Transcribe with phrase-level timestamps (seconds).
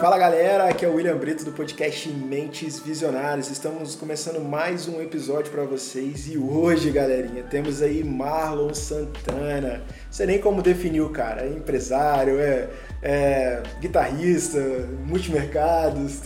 [0.00, 3.50] Fala galera, aqui é o William Brito do podcast Mentes Visionárias.
[3.50, 9.78] Estamos começando mais um episódio para vocês e hoje, galerinha, temos aí Marlon Santana.
[9.78, 12.68] Não sei nem como definir o cara, é empresário, é,
[13.02, 14.60] é guitarrista,
[15.06, 16.20] multimercados,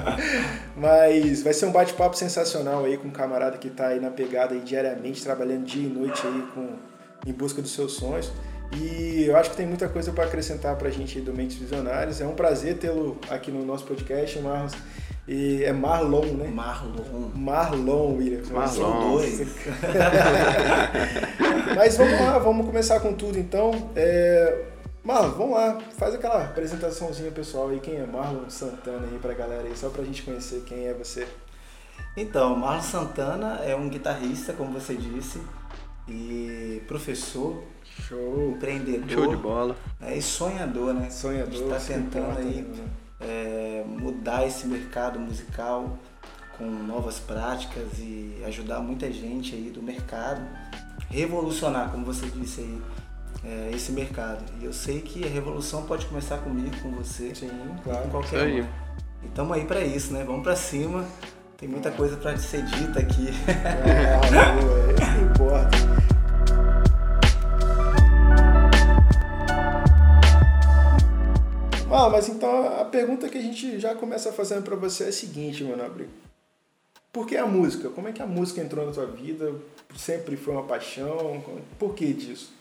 [0.74, 4.54] mas vai ser um bate-papo sensacional aí com um camarada que está aí na pegada
[4.54, 6.70] aí diariamente, trabalhando dia e noite aí com,
[7.26, 8.32] em busca dos seus sonhos.
[8.76, 12.20] E eu acho que tem muita coisa para acrescentar para a gente do Mentes Visionários.
[12.20, 14.68] É um prazer tê-lo aqui no nosso podcast, Marlon.
[15.26, 16.48] E é Marlon, né?
[16.48, 17.30] Marlon.
[17.34, 18.42] Marlon, William.
[18.50, 19.12] Marlon.
[19.12, 19.40] Dois.
[21.76, 23.90] Mas vamos lá, vamos começar com tudo então.
[23.96, 24.66] É...
[25.02, 27.80] Marlon, vamos lá, faz aquela apresentaçãozinha pessoal aí.
[27.80, 31.26] Quem é Marlon Santana aí pra galera aí, só pra gente conhecer quem é você.
[32.16, 35.40] Então, Marlon Santana é um guitarrista, como você disse,
[36.08, 37.62] e professor
[38.02, 38.50] Show.
[38.56, 39.08] Empreendedor.
[39.08, 39.76] Show de bola.
[40.00, 41.10] É, e sonhador, né?
[41.10, 41.74] Sonhador.
[41.74, 42.84] Está tentando importa, aí né?
[43.20, 45.98] é, mudar esse mercado musical
[46.56, 50.40] com novas práticas e ajudar muita gente aí do mercado,
[51.10, 52.82] revolucionar, como você disse aí,
[53.44, 54.44] é, esse mercado.
[54.60, 57.50] E eu sei que a revolução pode começar comigo, com você, Sim,
[57.82, 58.02] claro.
[58.04, 58.58] com qualquer um.
[59.22, 60.22] E estamos aí para isso, né?
[60.24, 61.04] Vamos para cima.
[61.56, 63.28] Tem muita coisa para ser dita aqui.
[63.48, 65.93] É, é isso que importa.
[71.94, 75.12] Ah, mas então a pergunta que a gente já começa fazendo para você é a
[75.12, 76.08] seguinte, meu nobre.
[77.12, 77.88] Por que a música?
[77.88, 79.54] Como é que a música entrou na tua vida?
[79.96, 81.40] Sempre foi uma paixão?
[81.78, 82.52] Por que disso?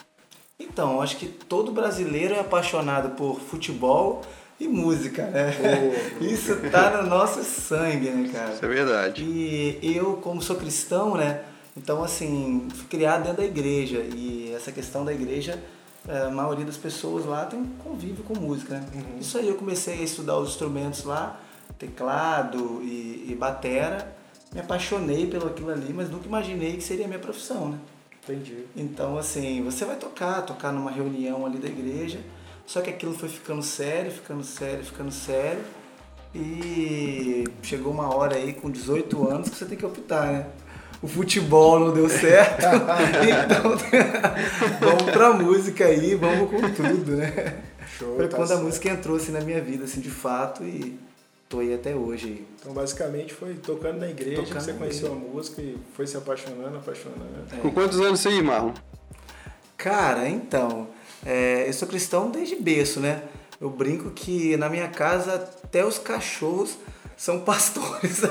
[0.60, 4.22] Então, acho que todo brasileiro é apaixonado por futebol
[4.60, 5.52] e música, né?
[5.60, 8.54] Oh, Isso tá no nosso sangue, né, cara?
[8.54, 9.24] Isso é verdade.
[9.24, 11.42] E eu, como sou cristão, né?
[11.76, 15.60] Então, assim, fui criado dentro da igreja e essa questão da igreja
[16.08, 18.86] a maioria das pessoas lá tem convívio com música, né?
[18.94, 19.20] Uhum.
[19.20, 21.40] Isso aí eu comecei a estudar os instrumentos lá,
[21.80, 24.16] teclado e, e batera,
[24.54, 27.80] me apaixonei pelo aquilo ali, mas nunca imaginei que seria a minha profissão, né?
[28.24, 28.66] Entendi.
[28.76, 32.20] Então, assim, você vai tocar, tocar numa reunião ali da igreja,
[32.66, 35.64] só que aquilo foi ficando sério, ficando sério, ficando sério,
[36.34, 40.48] e chegou uma hora aí com 18 anos que você tem que optar, né?
[41.04, 42.66] O futebol não deu certo.
[43.46, 43.78] então,
[44.80, 47.62] vamos pra música aí, vamos com tudo, né?
[48.00, 48.62] Show, Foi tá quando certo.
[48.62, 50.98] a música entrou assim na minha vida, assim, de fato, e
[51.50, 52.46] tô aí até hoje.
[52.58, 56.16] Então, basicamente, foi tocando na igreja tocando que você conheceu a música e foi se
[56.16, 57.22] apaixonando, apaixonando.
[57.52, 57.58] É.
[57.58, 58.72] Com quantos anos você aí, Marlon?
[59.76, 60.88] Cara, então,
[61.26, 63.24] é, eu sou cristão desde berço, né?
[63.60, 66.78] Eu brinco que na minha casa até os cachorros
[67.18, 68.22] são pastores.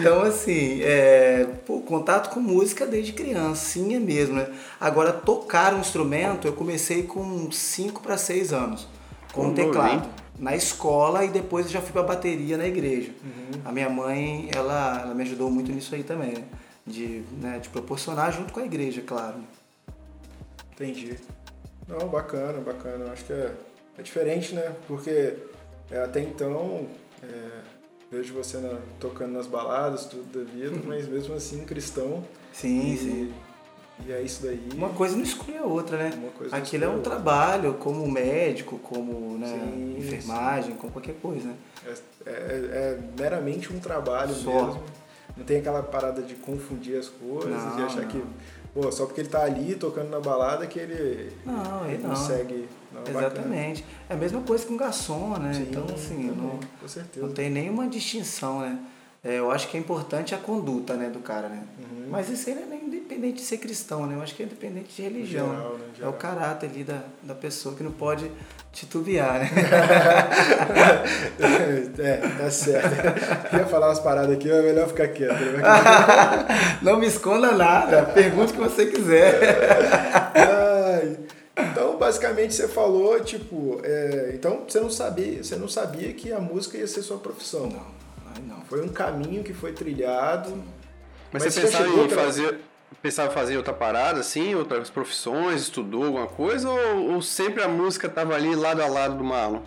[0.00, 4.48] então, assim, é, pô, contato com música desde criancinha mesmo, né?
[4.80, 8.88] Agora, tocar um instrumento, eu comecei com 5 para 6 anos,
[9.32, 10.08] com o teclado.
[10.38, 13.10] Na escola e depois já fui pra bateria na igreja.
[13.24, 13.60] Uhum.
[13.64, 16.44] A minha mãe, ela, ela me ajudou muito nisso aí também, né?
[16.86, 19.36] De, né, de proporcionar junto com a igreja, claro.
[20.72, 21.18] Entendi.
[21.88, 23.12] Não, bacana, bacana.
[23.12, 23.50] Acho que é,
[23.98, 24.74] é diferente, né?
[24.86, 25.36] Porque
[25.90, 26.86] é, até então,
[27.22, 27.60] é,
[28.10, 30.82] vejo você na, tocando nas baladas, tudo da vida, uhum.
[30.86, 32.24] mas mesmo assim cristão.
[32.52, 33.34] Sim, e, sim.
[34.04, 34.68] E é isso daí.
[34.74, 36.10] Uma coisa não exclui a outra, né?
[36.52, 40.76] Aquilo é um trabalho, como médico, como né, sim, enfermagem, sim.
[40.76, 41.54] como qualquer coisa, né?
[41.86, 44.52] É, é, é meramente um trabalho Só.
[44.52, 44.82] mesmo.
[45.36, 48.08] Não tem aquela parada de confundir as coisas não, e achar não.
[48.08, 48.22] que
[48.76, 52.10] pô, só porque ele tá ali tocando na balada que ele, não, ele não.
[52.10, 52.68] consegue.
[52.92, 53.82] Não, Exatamente.
[53.82, 54.00] Bacana.
[54.10, 55.54] É a mesma coisa com garçom, né?
[55.54, 56.60] Sim, então, assim, também,
[57.16, 58.78] não, não tem nenhuma distinção, né?
[59.26, 61.64] É, eu acho que é importante a conduta né, do cara, né?
[61.80, 62.06] Uhum.
[62.10, 64.14] Mas isso aí não é independente de ser cristão, né?
[64.14, 65.48] Eu acho que é independente de religião.
[65.48, 65.84] Geral, né?
[66.00, 68.30] É o caráter ali da, da pessoa que não pode
[68.72, 69.50] titubear, né?
[71.98, 72.88] é, tá certo.
[73.52, 75.40] Eu ia falar umas paradas aqui, mas é melhor ficar quieto.
[75.40, 75.60] Né?
[76.80, 79.40] não me esconda nada, pergunte o que você quiser.
[80.36, 81.18] Ai.
[81.58, 86.38] Então, basicamente, você falou, tipo, é, então você não sabia, você não sabia que a
[86.38, 87.68] música ia ser sua profissão.
[87.68, 88.05] Não.
[88.42, 88.60] Não.
[88.62, 90.50] Foi um caminho que foi trilhado.
[91.32, 92.24] Mas, mas você pensava em pra...
[92.24, 92.60] fazer,
[93.02, 98.06] pensava fazer outra parada, assim, outras profissões, estudou alguma coisa, ou, ou sempre a música
[98.06, 99.60] estava ali lado a lado do Marlon?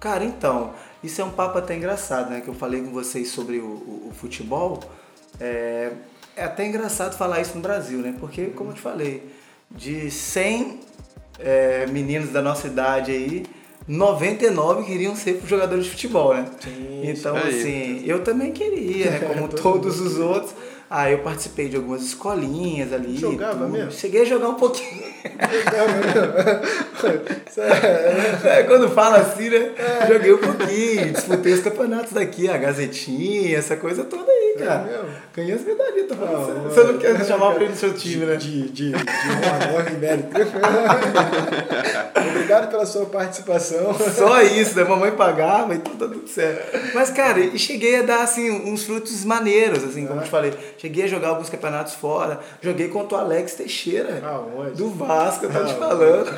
[0.00, 2.40] Cara, então, isso é um papo até engraçado, né?
[2.40, 4.80] Que eu falei com vocês sobre o, o, o futebol.
[5.40, 5.92] É,
[6.36, 8.14] é, até engraçado falar isso no Brasil, né?
[8.18, 9.28] Porque, como eu te falei,
[9.70, 10.80] de 100
[11.38, 13.44] é, meninos da nossa idade aí,
[13.88, 16.46] 99 queriam ser jogadores de futebol, né?
[16.60, 19.18] Sim, então, assim, eu também queria, né?
[19.20, 20.52] Como todos os outros.
[20.90, 23.18] Ah, eu participei de algumas escolinhas ali.
[23.18, 23.68] Jogava tudo.
[23.68, 23.92] mesmo?
[23.92, 25.04] Cheguei a jogar um pouquinho.
[28.44, 29.72] é, quando fala assim, né?
[29.76, 30.06] É.
[30.06, 34.88] Joguei um pouquinho, disputei os campeonatos daqui, a Gazetinha, essa coisa toda aí, é cara.
[34.88, 35.04] É
[35.34, 36.54] Ganhei as medalhas, tô falando.
[36.54, 38.36] Não, você não quer chamar pra ele do seu time, né?
[38.36, 40.28] De, de, de honra e mérito.
[42.30, 43.94] Obrigado pela sua participação.
[43.94, 44.84] Só isso, né?
[44.84, 46.94] Mamãe pagava e tudo, tudo certo.
[46.94, 50.52] Mas, cara, e cheguei a dar, assim, uns frutos maneiros, assim, como eu te falei.
[50.78, 52.38] Cheguei a jogar alguns campeonatos fora.
[52.62, 54.22] Joguei contra o Alex Teixeira.
[54.24, 54.76] Aonde?
[54.76, 56.28] Do Vasco, eu tô te falando.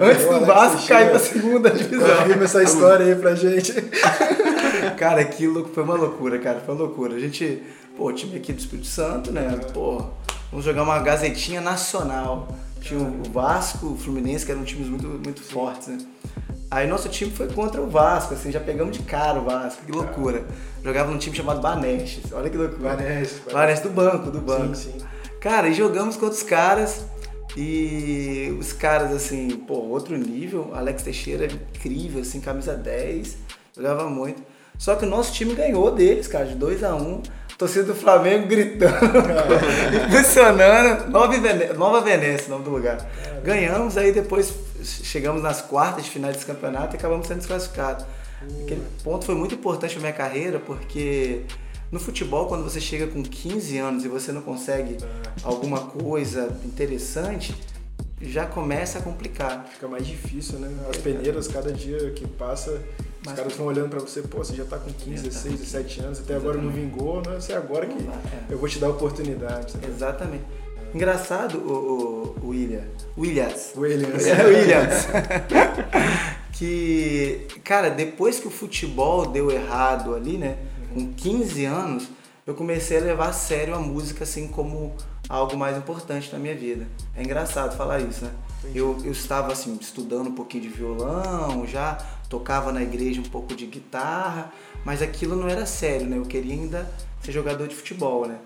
[0.00, 2.16] Antes do Vasco cair pra segunda divisão.
[2.18, 3.74] Confirma essa história aí pra gente.
[4.96, 6.60] cara, aquilo foi uma loucura, cara.
[6.60, 7.16] Foi uma loucura.
[7.16, 7.60] A gente,
[7.96, 9.58] pô, time aqui do Espírito Santo, né?
[9.74, 10.04] Pô,
[10.50, 12.48] vamos jogar uma gazetinha nacional.
[12.80, 15.98] Tinha o Vasco, o Fluminense, que eram times muito, muito fortes, né?
[16.70, 19.90] Aí nosso time foi contra o Vasco, assim, já pegamos de cara o Vasco, que
[19.90, 20.44] loucura.
[20.84, 22.90] Jogava num time chamado Banestes, olha que loucura.
[22.90, 23.40] Banestes.
[23.50, 24.74] Banestes do banco, do banco.
[24.74, 25.06] Sim, sim.
[25.40, 27.04] Cara, e jogamos contra os caras,
[27.56, 30.70] e os caras, assim, pô, outro nível.
[30.74, 33.36] Alex Teixeira, incrível, assim, camisa 10,
[33.74, 34.42] jogava muito.
[34.78, 37.22] Só que o nosso time ganhou deles, cara, de 2 a 1 um.
[37.58, 38.94] Torcida do Flamengo gritando,
[40.06, 41.10] impressionando.
[41.10, 43.04] Nova, Vené Nova Venécia, nome do lugar.
[43.42, 48.06] Ganhamos, aí depois chegamos nas quartas de final desse campeonato e acabamos sendo desclassificados.
[48.62, 51.42] Aquele ponto foi muito importante na minha carreira, porque
[51.90, 54.96] no futebol, quando você chega com 15 anos e você não consegue
[55.42, 57.56] alguma coisa interessante,
[58.22, 59.66] já começa a complicar.
[59.72, 60.70] Fica mais difícil, né?
[60.88, 62.80] As peneiras, cada dia que passa,
[63.28, 66.20] os caras vão olhando para você, pô, você já tá com 15, 16, 17 anos,
[66.20, 68.52] até agora não vingou, não é agora que é.
[68.52, 69.72] eu vou te dar oportunidade.
[69.72, 69.86] Sabe?
[69.86, 70.44] Exatamente.
[70.94, 72.84] Engraçado, o, o William.
[73.16, 73.72] Williams.
[73.76, 74.26] Williams.
[74.26, 75.06] É, Williams.
[76.52, 80.56] que, cara, depois que o futebol deu errado ali, né?
[80.92, 82.08] com 15 anos,
[82.46, 84.94] eu comecei a levar a sério a música assim como
[85.28, 86.86] algo mais importante na minha vida.
[87.14, 88.30] É engraçado falar isso, né?
[88.74, 91.98] Eu, eu estava assim estudando um pouquinho de violão, já
[92.28, 94.52] tocava na igreja um pouco de guitarra,
[94.84, 96.18] mas aquilo não era sério, né?
[96.18, 96.90] Eu queria ainda
[97.22, 98.38] ser jogador de futebol, né?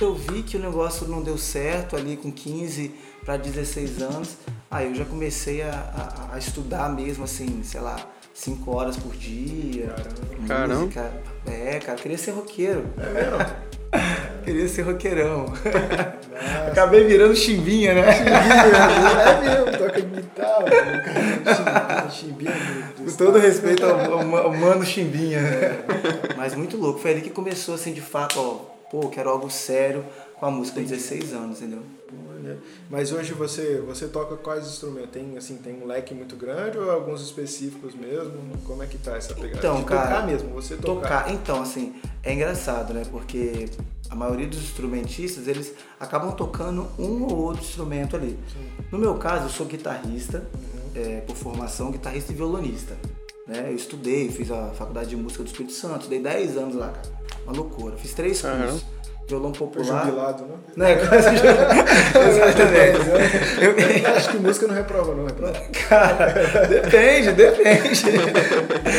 [0.00, 2.94] Eu vi que o negócio não deu certo ali com 15
[3.24, 4.36] para 16 anos,
[4.70, 5.70] aí eu já comecei a,
[6.30, 7.96] a, a estudar mesmo assim, sei lá,
[8.34, 9.94] 5 horas por dia.
[10.46, 10.80] Caramba.
[10.82, 11.10] Música.
[11.46, 12.84] É, cara, queria ser roqueiro.
[12.98, 13.38] É mesmo?
[14.44, 15.46] queria ser roqueirão.
[16.70, 18.12] Acabei virando chimbinha, né?
[18.12, 18.36] Chimbinha,
[19.24, 19.85] é mesmo,
[21.54, 22.52] guitarra, chimbinha.
[22.96, 25.40] Com todo respeito ao, ao, mano chimbinha.
[26.36, 28.54] Mas muito louco, foi ali que começou assim de fato, ó,
[28.90, 30.04] pô, quero algo sério
[30.38, 31.82] com a música de 16 anos, entendeu?
[32.30, 32.58] Olha,
[32.90, 35.10] mas hoje você você toca quais instrumentos?
[35.10, 38.32] Tem assim, tem um leque muito grande ou alguns específicos mesmo?
[38.64, 39.58] Como é que tá essa pegada?
[39.58, 41.24] Então, de cara, tocar mesmo, você tocar.
[41.24, 41.32] tocar.
[41.32, 43.02] Então, assim, é engraçado, né?
[43.10, 43.68] Porque
[44.08, 48.38] a maioria dos instrumentistas, eles acabam tocando um ou outro instrumento ali.
[48.52, 48.84] Sim.
[48.92, 50.75] No meu caso, eu sou guitarrista, uhum.
[50.96, 52.96] É, por formação, guitarrista e violonista.
[53.46, 53.66] Né?
[53.68, 57.26] Eu estudei, fiz a faculdade de música do Espírito Santo, dei 10 anos lá, cara.
[57.44, 57.96] Uma loucura.
[57.96, 58.82] Fiz três cursos.
[58.82, 58.96] Uhum
[59.28, 60.04] violão popular.
[60.04, 60.54] Jubilado, né?
[60.76, 61.28] Não, é quase
[62.28, 63.00] Exatamente.
[64.06, 65.60] Eu acho que música não reprova, não reprova.
[65.88, 68.04] Cara, depende, depende.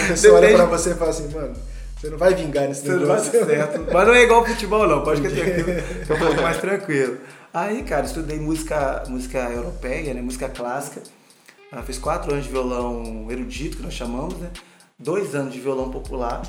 [0.04, 1.54] A pessoa olha pra você e fala assim, mano.
[1.96, 3.40] Você não vai vingar nesse negócio.
[3.40, 3.88] Não vai certo.
[3.92, 5.04] Mas não é igual futebol, não.
[5.04, 7.18] Pode que é um pouco mais tranquilo.
[7.52, 10.22] Aí, cara, estudei música, música europeia, né?
[10.22, 11.02] Música clássica.
[11.72, 14.52] Eu fiz quatro anos de violão erudito, que nós chamamos, né?
[15.00, 16.42] dois anos de violão popular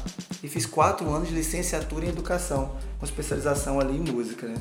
[0.42, 4.56] e fiz quatro anos de licenciatura em educação, com especialização ali em música, né?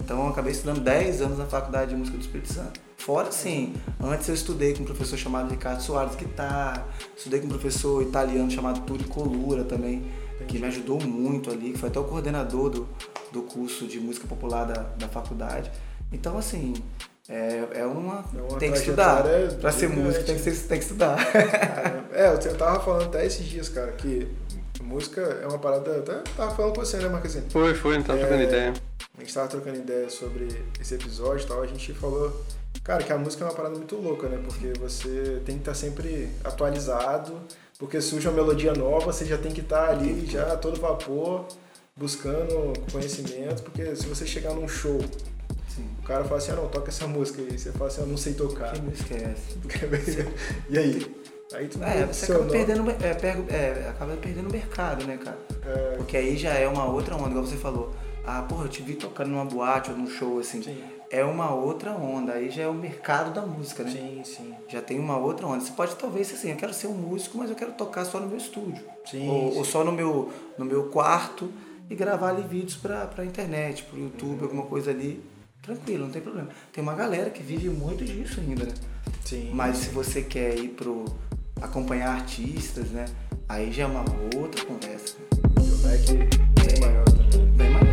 [0.00, 2.80] Então eu acabei estudando 10 anos na Faculdade de Música do Espírito Santo.
[2.96, 7.50] Fora sim, antes eu estudei com um professor chamado Ricardo Soares guitarra, estudei com um
[7.50, 10.04] professor italiano chamado Turi Colura também,
[10.46, 12.88] que me ajudou muito ali, que foi até o coordenador do,
[13.32, 15.70] do curso de música popular da, da faculdade.
[16.12, 16.74] Então assim,
[17.32, 18.22] é, é uma.
[18.36, 19.24] É uma tem que estudar.
[19.58, 21.16] Pra ser músico tem que, ser, tem que estudar.
[22.14, 24.28] É, eu tava falando até esses dias, cara, que
[24.82, 26.00] música é uma parada.
[26.00, 27.46] Até tava falando com você, né, Marquezinho?
[27.48, 28.74] Foi, foi, a gente tava é, trocando ideia.
[29.16, 30.48] A gente tava trocando ideia sobre
[30.78, 31.62] esse episódio e tal.
[31.62, 32.44] A gente falou,
[32.84, 34.38] cara, que a música é uma parada muito louca, né?
[34.44, 37.40] Porque você tem que estar tá sempre atualizado,
[37.78, 41.46] porque surge uma melodia nova, você já tem que estar tá ali já todo vapor,
[41.96, 45.00] buscando conhecimento, porque se você chegar num show
[45.74, 45.88] Sim.
[45.98, 47.58] O cara fala assim, ah não, toca essa música aí.
[47.58, 48.72] Você fala assim, eu não sei tocar.
[48.72, 50.28] Que música é essa?
[50.68, 51.22] e aí?
[51.54, 55.38] Aí tu é, você acaba perdendo, é, pega, é, acaba perdendo o mercado, né, cara?
[55.66, 55.96] É...
[55.96, 57.92] Porque aí já é uma outra onda, igual você falou.
[58.24, 60.62] Ah, porra, eu te vi tocando numa boate ou num show, assim.
[60.62, 60.82] Sim.
[61.10, 63.90] É uma outra onda, aí já é o mercado da música, né?
[63.90, 64.54] Sim, sim.
[64.68, 65.60] Já tem uma outra onda.
[65.60, 68.28] Você pode talvez assim, eu quero ser um músico, mas eu quero tocar só no
[68.28, 68.82] meu estúdio.
[69.04, 69.28] Sim.
[69.28, 69.58] Ou, sim.
[69.58, 71.52] ou só no meu, no meu quarto
[71.90, 74.44] e gravar ali vídeos pra, pra internet, pro YouTube, uhum.
[74.44, 75.22] alguma coisa ali.
[75.62, 76.48] Tranquilo, não tem problema.
[76.72, 78.74] Tem uma galera que vive muito disso ainda, né?
[79.24, 79.52] Sim.
[79.54, 81.04] Mas se você quer ir pro
[81.60, 83.04] acompanhar artistas, né?
[83.48, 84.04] Aí já é uma
[84.36, 85.14] outra conversa.
[85.32, 86.00] O Mac
[86.66, 87.46] é maior também.
[87.52, 87.92] Bem maior.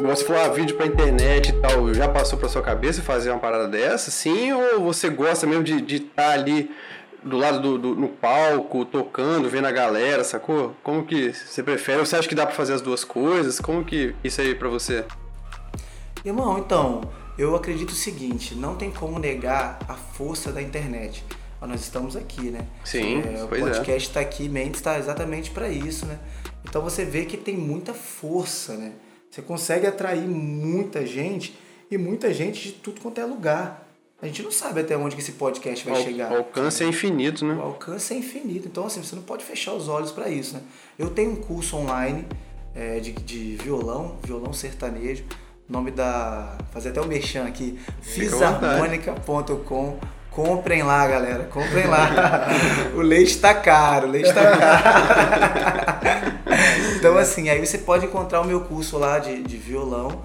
[0.00, 3.38] Você falou, ah, vídeo pra internet e tal, já passou pra sua cabeça fazer uma
[3.38, 4.52] parada dessa, sim?
[4.52, 6.68] Ou você gosta mesmo de estar tá ali
[7.24, 10.74] do lado do, do, no palco, tocando, vendo a galera, sacou?
[10.82, 11.98] Como que você prefere?
[11.98, 13.58] Ou você acha que dá pra fazer as duas coisas?
[13.60, 15.04] Como que isso aí pra você?
[16.24, 17.02] Irmão, então,
[17.36, 21.24] eu acredito o seguinte, não tem como negar a força da internet.
[21.60, 22.66] Nós estamos aqui, né?
[22.84, 23.58] Sim, é, O é.
[23.60, 26.18] podcast está aqui, Mendes está exatamente para isso, né?
[26.62, 28.92] Então você vê que tem muita força, né?
[29.30, 31.58] Você consegue atrair muita gente
[31.90, 33.83] e muita gente de tudo quanto é lugar.
[34.24, 36.32] A gente não sabe até onde que esse podcast vai Al chegar.
[36.32, 37.52] O alcance é infinito, né?
[37.56, 38.66] O alcance é infinito.
[38.66, 40.62] Então, assim, você não pode fechar os olhos para isso, né?
[40.98, 42.26] Eu tenho um curso online
[42.74, 45.24] é, de, de violão, violão sertanejo.
[45.68, 46.56] Nome da.
[46.72, 47.78] Fazer até o merchan aqui.
[48.00, 49.98] Fisarmônica.com.
[50.30, 51.44] Comprem lá, galera.
[51.44, 52.48] Comprem lá.
[52.96, 54.84] o leite tá caro, o leite tá caro.
[56.96, 60.22] Então, assim, aí você pode encontrar o meu curso lá de, de violão,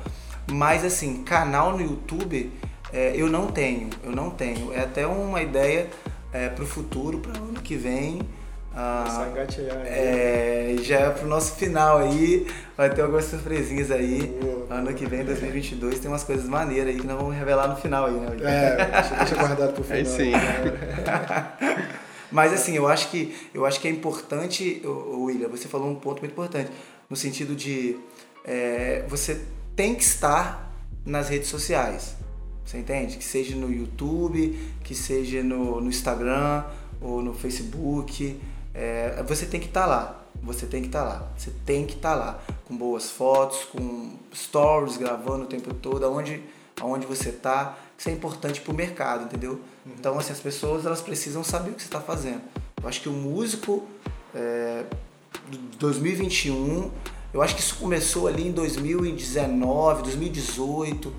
[0.50, 2.50] mas, assim, canal no YouTube
[2.94, 4.74] é, eu não tenho, eu não tenho.
[4.74, 5.88] É até uma ideia
[6.34, 8.22] é, para o futuro, para o ano que vem.
[8.76, 9.28] Ah,
[9.86, 14.28] é, já é pro nosso final aí, vai ter algumas surpresinhas aí.
[14.40, 17.76] Boa, ano que vem, 2022, tem umas coisas maneiras aí que nós vamos revelar no
[17.76, 18.28] final aí, né?
[18.42, 19.98] É, deixa guardado pro final.
[19.98, 20.32] Aí sim.
[22.32, 26.20] Mas assim, eu acho que, eu acho que é importante, William, você falou um ponto
[26.20, 26.72] muito importante,
[27.10, 27.98] no sentido de
[28.46, 29.42] é, você
[29.76, 30.72] tem que estar
[31.04, 32.19] nas redes sociais.
[32.70, 33.18] Você entende?
[33.18, 36.64] Que seja no YouTube, que seja no, no Instagram
[37.02, 38.40] ou no Facebook.
[38.76, 40.24] É, você tem que estar lá.
[40.44, 41.32] Você tem que estar lá.
[41.36, 42.40] Você tem que estar lá.
[42.68, 46.44] Com boas fotos, com stories gravando o tempo todo, aonde,
[46.80, 47.76] aonde você está.
[47.98, 49.60] Isso é importante para o mercado, entendeu?
[49.88, 52.42] Então, assim, as pessoas elas precisam saber o que você está fazendo.
[52.80, 53.88] Eu acho que o músico
[54.36, 54.86] é,
[55.80, 56.92] 2021,
[57.34, 61.12] eu acho que isso começou ali em 2019, 2018.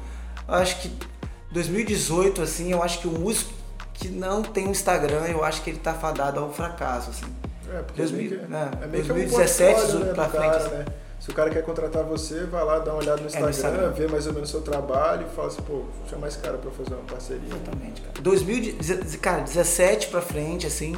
[0.47, 1.11] Eu acho que
[1.51, 3.53] 2018, assim, eu acho que o músico
[3.95, 7.27] que não tem um Instagram, eu acho que ele tá fadado ao fracasso, assim.
[7.73, 8.71] É, porque 2000, é meio que, né?
[8.83, 10.43] é meio 2017 que é um né, pra frente.
[10.43, 10.75] Cara, assim.
[10.77, 10.85] né?
[11.21, 13.57] Se o cara quer contratar você, vai lá, dá uma olhada no Instagram, é no
[13.57, 13.91] Instagram.
[13.91, 16.71] vê mais ou menos o seu trabalho e fala assim, pô, chama esse cara pra
[16.71, 17.47] fazer uma parceria.
[17.47, 18.15] Exatamente, cara.
[18.23, 20.97] 2017 cara, 17 pra frente, assim,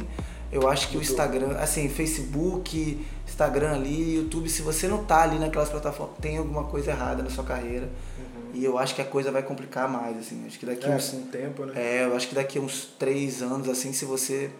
[0.49, 5.37] eu acho que o Instagram, assim, Facebook, Instagram ali, YouTube, se você não tá ali
[5.37, 7.89] naquelas plataformas, tem alguma coisa errada na sua carreira.
[8.17, 8.22] Uhum.
[8.53, 10.45] E eu acho que a coisa vai complicar mais, assim.
[10.45, 11.09] Acho que daqui é, uns.
[11.09, 11.73] Com tempo, né?
[11.75, 14.51] É, eu acho que daqui uns três anos, assim, se você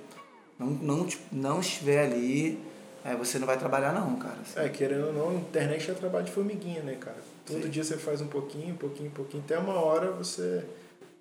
[0.58, 2.60] não, não, não estiver ali
[3.04, 4.38] Aí você não vai trabalhar não, cara.
[4.42, 4.60] Assim.
[4.60, 7.18] É, querendo ou não, a internet é trabalho de formiguinha, né, cara?
[7.46, 7.70] Todo Sim.
[7.70, 10.64] dia você faz um pouquinho, um pouquinho, um pouquinho, até uma hora você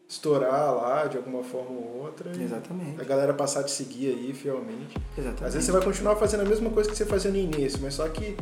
[0.09, 2.31] estourar lá de alguma forma ou outra.
[2.41, 3.01] Exatamente.
[3.01, 4.97] A galera passar a te seguir aí fielmente.
[5.19, 5.45] Exatamente.
[5.45, 7.95] Às vezes você vai continuar fazendo a mesma coisa que você fazia no início, mas
[7.95, 8.37] só que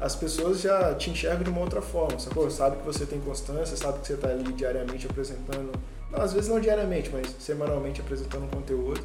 [0.00, 2.50] as pessoas já te enxergam de uma outra forma, sacou?
[2.50, 5.72] Sabe que você tem constância, sabe que você está ali diariamente apresentando,
[6.10, 9.00] não, às vezes não diariamente, mas semanalmente apresentando um conteúdo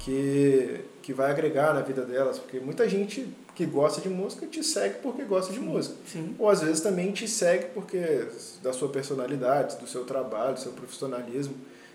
[0.00, 4.62] que, que vai agregar na vida delas, porque muita gente que gosta de música te
[4.62, 5.96] segue porque gosta de música.
[6.06, 6.34] Sim.
[6.38, 8.28] Ou às vezes também te segue porque
[8.62, 11.54] da sua personalidade, do seu trabalho, do seu profissionalismo.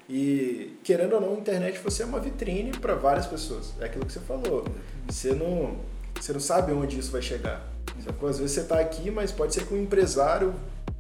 [0.10, 3.74] E querendo ou não, a internet você é uma vitrine para várias pessoas.
[3.80, 4.66] É aquilo que você falou.
[5.08, 5.78] Você não,
[6.20, 7.71] você não sabe onde isso vai chegar.
[7.98, 10.54] Às vezes você está aqui, mas pode ser que um empresário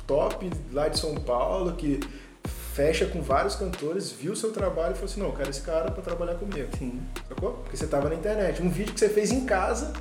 [0.05, 1.99] top lá de São Paulo que
[2.73, 5.61] fecha com vários cantores, viu o seu trabalho e falou assim, não, eu quero esse
[5.61, 6.69] cara para trabalhar comigo.
[6.77, 7.01] Sim.
[7.27, 7.51] Sacou?
[7.53, 8.61] Porque você tava na internet.
[8.61, 9.93] Um vídeo que você fez em casa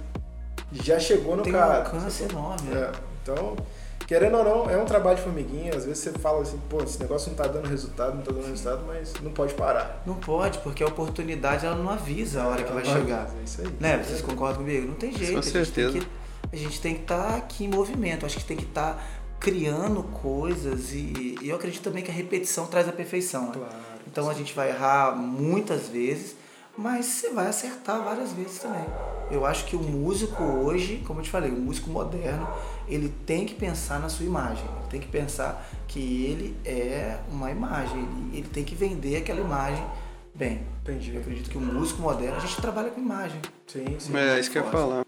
[0.73, 1.83] já chegou no Tem cara.
[1.83, 2.73] Tem um alcance enorme.
[2.73, 2.93] É.
[3.23, 3.57] Então,
[4.07, 5.75] querendo ou não, é um trabalho de formiguinha.
[5.75, 8.45] Às vezes você fala assim, pô, esse negócio não tá dando resultado, não tá dando
[8.45, 8.51] Sim.
[8.51, 10.03] resultado, mas não pode parar.
[10.07, 13.29] Não pode, porque a oportunidade ela não avisa a hora que vai chegar.
[13.39, 13.69] É isso aí.
[13.81, 14.03] Né?
[14.03, 14.87] Vocês concordam comigo?
[14.87, 15.35] Não tem jeito.
[15.35, 16.01] Com certeza.
[16.53, 18.27] A gente tem que estar tá aqui em movimento.
[18.27, 19.03] Acho que tem que estar tá
[19.41, 23.47] criando coisas e, e, eu acredito também que a repetição traz a perfeição.
[23.47, 23.53] Né?
[23.55, 23.75] Claro,
[24.07, 24.31] então sim.
[24.31, 26.37] a gente vai errar muitas vezes,
[26.77, 28.85] mas você vai acertar várias vezes também.
[29.31, 32.47] Eu acho que o músico hoje, como eu te falei, o músico moderno,
[32.87, 37.51] ele tem que pensar na sua imagem, ele tem que pensar que ele é uma
[37.51, 39.85] imagem, ele, ele tem que vender aquela imagem
[40.35, 40.63] bem.
[40.83, 41.15] Entendi.
[41.15, 43.41] Eu acredito que o músico moderno, a gente trabalha com imagem.
[43.67, 44.17] Sim, sim.
[44.17, 45.05] É, isso que eu ia falar.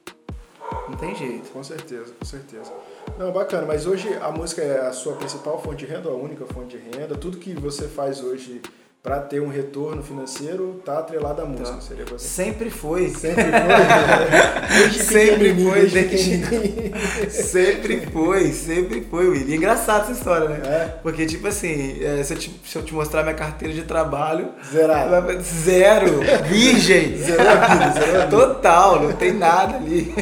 [0.88, 1.50] Não tem jeito.
[1.50, 2.73] Com certeza, com certeza.
[3.19, 6.45] Não, bacana, mas hoje a música é a sua principal fonte de renda, a única
[6.47, 7.14] fonte de renda.
[7.17, 8.61] Tudo que você faz hoje
[9.02, 11.71] para ter um retorno financeiro, tá atrelado à música.
[11.71, 12.29] Então, seria você.
[12.29, 13.09] Sempre foi.
[13.11, 13.45] Sempre
[14.95, 15.88] foi.
[15.91, 17.31] Sempre foi.
[17.31, 19.55] Sempre foi, sempre foi, William.
[19.55, 20.61] É engraçado essa história, né?
[20.64, 20.85] É.
[21.02, 24.50] Porque, tipo assim, é, se, eu te, se eu te mostrar minha carteira de trabalho,
[24.64, 25.43] Zerado.
[25.43, 27.17] zero, virgem.
[27.17, 28.37] Zerou a vida, zerou a vida.
[28.37, 30.14] Total, não tem nada ali.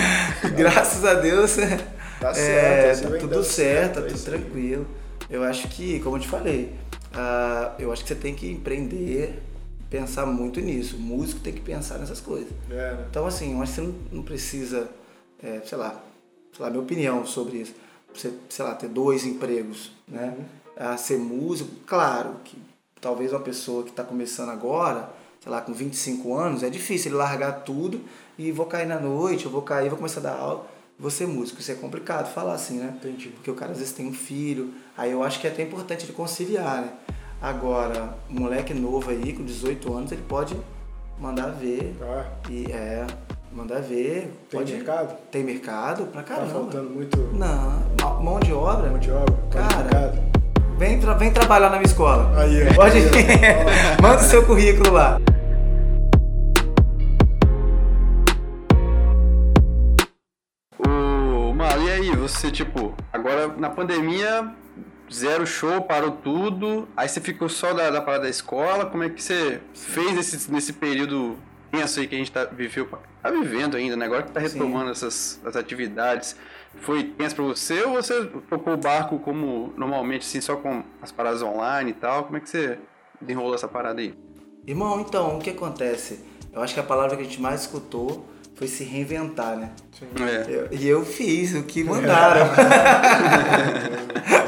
[0.56, 1.56] Graças a Deus,
[2.20, 4.86] Tá é, certo, assim tá tudo dando certo, tá é tudo tranquilo.
[5.28, 6.72] Eu acho que, como eu te falei,
[7.12, 9.42] ah, eu acho que você tem que empreender,
[9.90, 10.96] pensar muito nisso.
[10.96, 12.48] O músico tem que pensar nessas coisas.
[12.70, 13.06] É, né?
[13.10, 14.88] Então, assim, eu acho que você não, precisa,
[15.42, 16.02] é, sei lá,
[16.54, 17.74] sei lá, minha opinião sobre isso.
[18.14, 20.34] Você, sei lá, ter dois empregos, né?
[20.76, 22.56] A ser músico, claro que
[23.00, 25.10] talvez uma pessoa que está começando agora,
[25.40, 28.00] sei lá, com 25 anos, é difícil ele largar tudo
[28.38, 30.66] e vou cair na noite, eu vou cair, vou começar a dar aula,
[30.98, 31.60] vou ser músico.
[31.60, 32.94] Isso é complicado falar assim, né?
[32.96, 33.28] Entendi.
[33.28, 36.04] Porque o cara às vezes tem um filho, aí eu acho que é até importante
[36.04, 36.88] ele conciliar, né?
[37.40, 40.56] Agora, um moleque novo aí, com 18 anos, ele pode
[41.20, 42.24] mandar ver, Tá.
[42.50, 43.06] e é,
[43.52, 44.32] mandar ver.
[44.50, 44.72] Tem pode...
[44.72, 45.16] mercado?
[45.30, 46.52] Tem mercado pra Tá caramba.
[46.52, 48.88] faltando muito Não, mão de obra.
[48.90, 49.34] mão de obra?
[49.50, 50.14] Cara?
[50.78, 52.30] Vem, tra- vem trabalhar na minha escola.
[52.38, 52.74] Aí.
[52.74, 53.04] Pode Aí.
[54.02, 55.18] Manda o seu currículo lá.
[62.28, 64.52] Você, tipo, agora na pandemia,
[65.12, 69.08] zero show, parou tudo, aí você ficou só da, da parada da escola, como é
[69.08, 71.36] que você fez nesse, nesse período
[71.70, 72.88] tenso aí que a gente tá, viveu,
[73.22, 74.06] tá vivendo ainda, né?
[74.06, 74.58] Agora que tá Sim.
[74.58, 76.36] retomando essas, essas atividades,
[76.80, 81.12] foi tenso pra você ou você tocou o barco como normalmente, assim, só com as
[81.12, 82.24] paradas online e tal?
[82.24, 82.78] Como é que você
[83.20, 84.14] desenrolou essa parada aí?
[84.66, 86.24] Irmão, então, o que acontece?
[86.52, 89.70] Eu acho que a palavra que a gente mais escutou foi se reinventar, né?
[90.18, 90.46] É.
[90.50, 92.46] Eu- e eu fiz o que mandaram.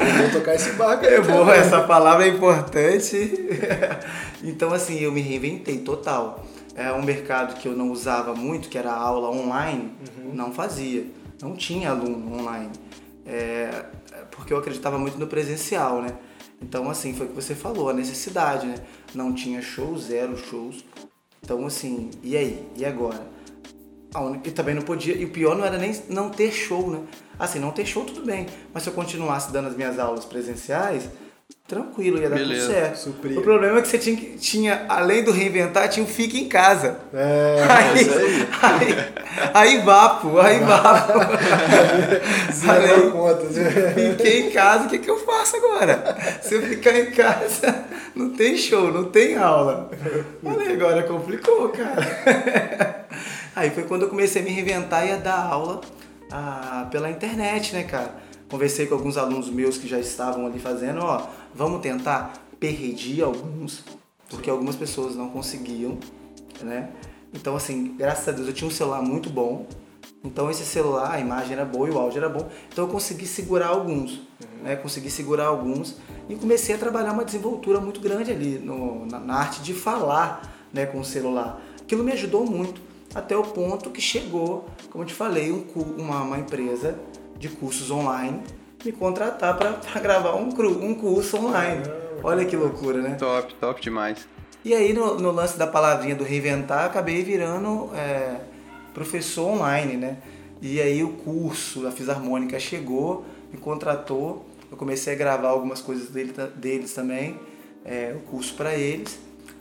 [0.01, 1.13] Eu vou tocar esse barco aí.
[1.13, 1.49] É também.
[1.51, 3.15] essa palavra é importante.
[4.43, 6.43] então, assim, eu me reinventei total.
[6.75, 9.91] É um mercado que eu não usava muito, que era aula online,
[10.33, 11.05] não fazia.
[11.41, 12.71] Não tinha aluno online.
[13.25, 13.69] É,
[14.11, 16.13] é porque eu acreditava muito no presencial, né?
[16.61, 18.75] Então, assim, foi o que você falou, a necessidade, né?
[19.13, 20.83] Não tinha shows, zero shows.
[21.43, 22.67] Então, assim, e aí?
[22.75, 23.38] E agora?
[24.43, 25.15] E também não podia.
[25.15, 26.99] E o pior não era nem não ter show, né?
[27.37, 28.47] Assim, não ter show tudo bem.
[28.73, 31.09] Mas se eu continuasse dando as minhas aulas presenciais,
[31.69, 32.95] tranquilo, ia dar Beleza, tudo certo.
[32.97, 33.39] supria.
[33.39, 36.49] O problema é que você tinha, que- tinha, além do reinventar, tinha o fique em
[36.49, 36.97] casa.
[37.13, 38.47] É, Aí, isso aí.
[38.63, 38.95] aí,
[39.53, 41.13] aí vapo, aí vapo.
[42.51, 43.45] Zerou a Falei, conta.
[44.17, 46.17] Fiquei em casa, o que, que eu faço agora?
[46.41, 49.89] Se eu ficar em casa, não tem show, não tem aula.
[50.43, 53.05] Falei, agora complicou, cara.
[53.55, 55.81] Aí foi quando eu comecei a me reinventar e a dar aula
[56.31, 58.11] ah, pela internet, né, cara?
[58.49, 62.33] Conversei com alguns alunos meus que já estavam ali fazendo, ó, vamos tentar.
[62.59, 63.85] Perdi alguns,
[64.29, 65.97] porque algumas pessoas não conseguiam,
[66.61, 66.89] né?
[67.33, 69.65] Então, assim, graças a Deus eu tinha um celular muito bom.
[70.21, 72.49] Então esse celular, a imagem era boa e o áudio era bom.
[72.69, 74.21] Então eu consegui segurar alguns,
[74.61, 74.75] né?
[74.75, 75.95] Consegui segurar alguns
[76.27, 80.67] e comecei a trabalhar uma desenvoltura muito grande ali no- na, na arte de falar,
[80.73, 81.61] né, com o celular.
[81.81, 82.81] Aquilo me ajudou muito
[83.15, 85.63] até o ponto que chegou, como eu te falei, um
[85.97, 86.99] uma, uma empresa
[87.39, 88.41] de cursos online
[88.85, 91.83] me contratar para gravar um, cru- um curso online.
[92.23, 93.15] Olha que loucura, né?
[93.15, 94.27] Top, top demais.
[94.63, 98.41] E aí, no, no lance da palavrinha do reinventar, acabei virando é,
[98.93, 100.17] professor online, né?
[100.61, 106.09] E aí o curso da Fisarmônica chegou, me contratou, eu comecei a gravar algumas coisas
[106.09, 107.39] dele, deles também,
[107.85, 109.17] é, o curso para eles,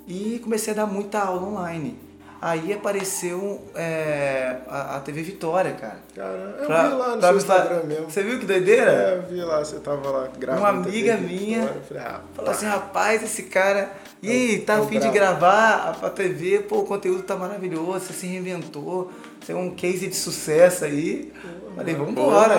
[0.09, 1.97] e comecei a dar muita aula online.
[2.41, 5.99] Aí apareceu é, a, a TV Vitória, cara.
[6.15, 8.09] Cara, eu Pra- vi lá no pra seu Instagram mesmo.
[8.11, 8.93] Você viu que doideira?
[8.93, 10.63] É, eu vi lá, você tava lá gravando.
[10.63, 13.91] Uma amiga TV minha Vitória, Falei, ah, Falou assim, rapaz, esse cara.
[14.23, 16.61] E aí, tá é afim de gravar pra TV?
[16.61, 21.33] Pô, o conteúdo tá maravilhoso, você se reinventou, você é um case de sucesso aí.
[21.75, 22.55] Falei, vambora.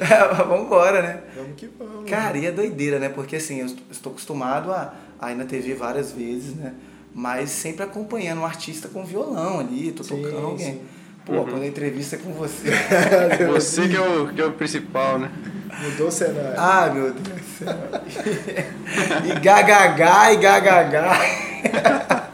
[0.00, 1.20] É, vambora, né?
[1.36, 2.08] vamos que vamos.
[2.10, 3.08] Cara, e é doideira, né?
[3.08, 6.74] Porque assim, eu estou acostumado a, a ir na TV várias vezes, né?
[7.14, 10.74] Mas sempre acompanhando um artista com violão ali, tô Sim, tocando alguém.
[10.74, 10.80] sim.
[11.24, 12.70] Pô, quando a entrevista é com você.
[13.52, 15.30] Você que é o, que é o principal, né?
[15.82, 16.54] Mudou o cenário.
[16.56, 17.76] Ai, meu Deus do céu.
[19.36, 21.20] e gagagá, e gagagá.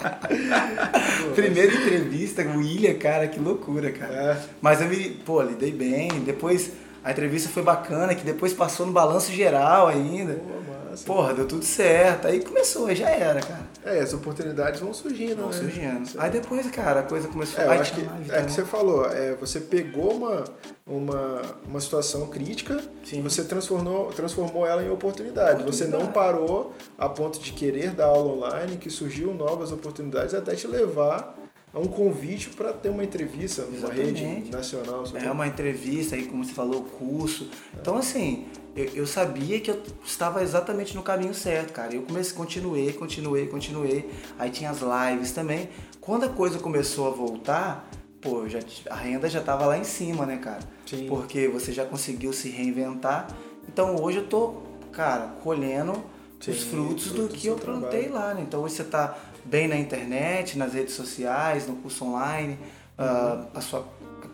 [1.34, 4.14] Primeira entrevista com o William, cara, que loucura, cara.
[4.14, 4.36] É.
[4.60, 6.08] Mas eu me, pô, lidei bem.
[6.24, 6.70] Depois
[7.04, 10.34] a entrevista foi bacana, que depois passou no balanço geral ainda.
[10.34, 11.04] Pô, massa.
[11.04, 12.26] Porra, deu tudo certo.
[12.26, 13.74] Aí começou, aí já era, cara.
[13.84, 15.52] É, as oportunidades vão surgindo, Vão né?
[15.52, 16.10] surgindo.
[16.16, 18.00] Aí depois, cara, a coisa começou É, Aí acho que
[18.32, 20.44] é que você falou, é, você pegou uma,
[20.86, 23.18] uma, uma situação crítica Sim.
[23.18, 25.62] e você transformou, transformou ela em oportunidade.
[25.64, 26.12] Você não Oportunidade.
[26.14, 31.36] parou a ponto de querer dar aula online, que surgiu novas oportunidades até te levar
[31.74, 34.50] a um convite para ter uma entrevista numa rede Exatamente.
[34.52, 35.04] nacional.
[35.06, 37.48] sobre- É uma entrevista aí, como você falou, curso.
[37.80, 41.92] Então, assim, eu, eu sabia que eu estava exatamente no caminho certo, cara.
[41.94, 44.08] Eu comecei, continuei, continuei, continuei.
[44.38, 45.68] Aí tinha as lives também.
[46.00, 48.60] Quando a coisa começou a voltar, pô, já,
[48.90, 50.60] a renda já estava lá em cima, né, cara?
[50.86, 51.06] Sim.
[51.08, 53.26] Porque você já conseguiu se reinventar.
[53.68, 55.92] Então, hoje eu tô, cara, colhendo
[56.38, 58.26] os Sim, frutos do que eu plantei trabalho.
[58.28, 58.42] lá, né?
[58.46, 62.58] Então, hoje você tá bem na internet, nas redes sociais, no curso online,
[62.98, 63.86] ah, a sua,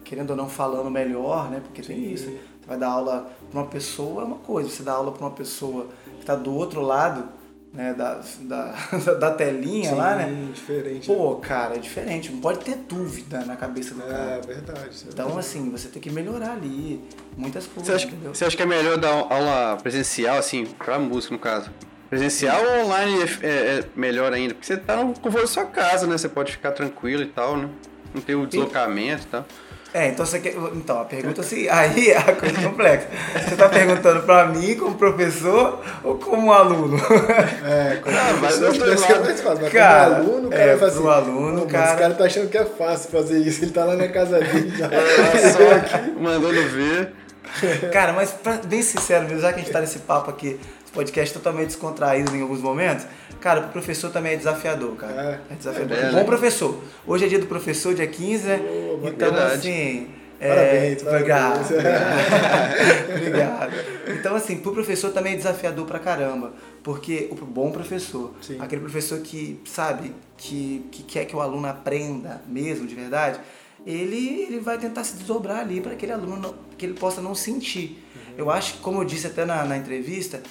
[0.04, 1.60] querendo ou não, falando melhor, né?
[1.62, 1.94] Porque Sim.
[1.94, 2.26] tem isso.
[2.26, 5.30] Você vai dar aula para uma pessoa é uma coisa, você dá aula para uma
[5.32, 7.24] pessoa que está do outro lado,
[7.72, 8.74] né, da, da,
[9.20, 10.48] da telinha Sim, lá, né?
[10.52, 11.06] diferente.
[11.06, 14.40] Pô, cara, é diferente, não pode ter dúvida na cabeça do é cara.
[14.40, 14.80] verdade.
[14.80, 15.38] é Então, verdade.
[15.38, 17.00] assim, você tem que melhorar ali
[17.36, 18.34] muitas coisas, Você acha, entendeu?
[18.34, 21.70] você acha que é melhor dar aula presencial, assim, pra música no caso?
[22.10, 24.52] Presencial ou online é, é- é melhor ainda?
[24.54, 26.18] Porque você tá no conforto da sua casa, né?
[26.18, 27.68] Você pode ficar tranquilo e tal, né?
[28.12, 29.46] Não tem o deslocamento e tal.
[29.92, 30.54] É, então você quer.
[30.74, 33.08] Então, a pergunta assim, aí é a coisa complexa.
[33.44, 36.96] Você está perguntando para mim como professor ou como aluno?
[37.64, 39.20] É, como Ah, mas professor, eu tô deve ser lá.
[39.20, 41.72] mais fácil, mas Cara, como aluno, o é, cara fala pro assim, aluno, "Pô, mas
[41.72, 44.38] cara- Esse cara tá achando que é fácil fazer isso, ele tá lá na casa
[44.38, 44.86] dele já.
[44.86, 47.12] É, só aqui, mandando ver.
[47.92, 50.60] Cara, mas pra, bem sincero já que a gente tá nesse papo aqui,
[50.92, 53.06] podcast totalmente descontraído em alguns momentos,
[53.40, 55.40] cara, o professor também é desafiador, cara.
[55.48, 55.52] É.
[55.52, 55.96] É, desafiador.
[55.96, 56.82] É, Bom professor.
[57.06, 58.56] Hoje é dia do professor, dia 15, né?
[58.58, 59.54] Pô, então, verdade.
[59.54, 60.08] assim.
[60.40, 63.16] é, Parabéns, obrigado, parabéns.
[63.16, 63.72] obrigado.
[64.08, 66.52] Então, assim, pro professor também é desafiador pra caramba.
[66.82, 68.56] Porque o bom professor, Sim.
[68.58, 73.38] aquele professor que, sabe, que, que quer que o aluno aprenda mesmo, de verdade,
[73.86, 77.34] ele, ele vai tentar se desdobrar ali para aquele aluno não, que ele possa não
[77.34, 78.02] sentir.
[78.14, 78.34] Uhum.
[78.38, 80.42] Eu acho que, como eu disse até na, na entrevista,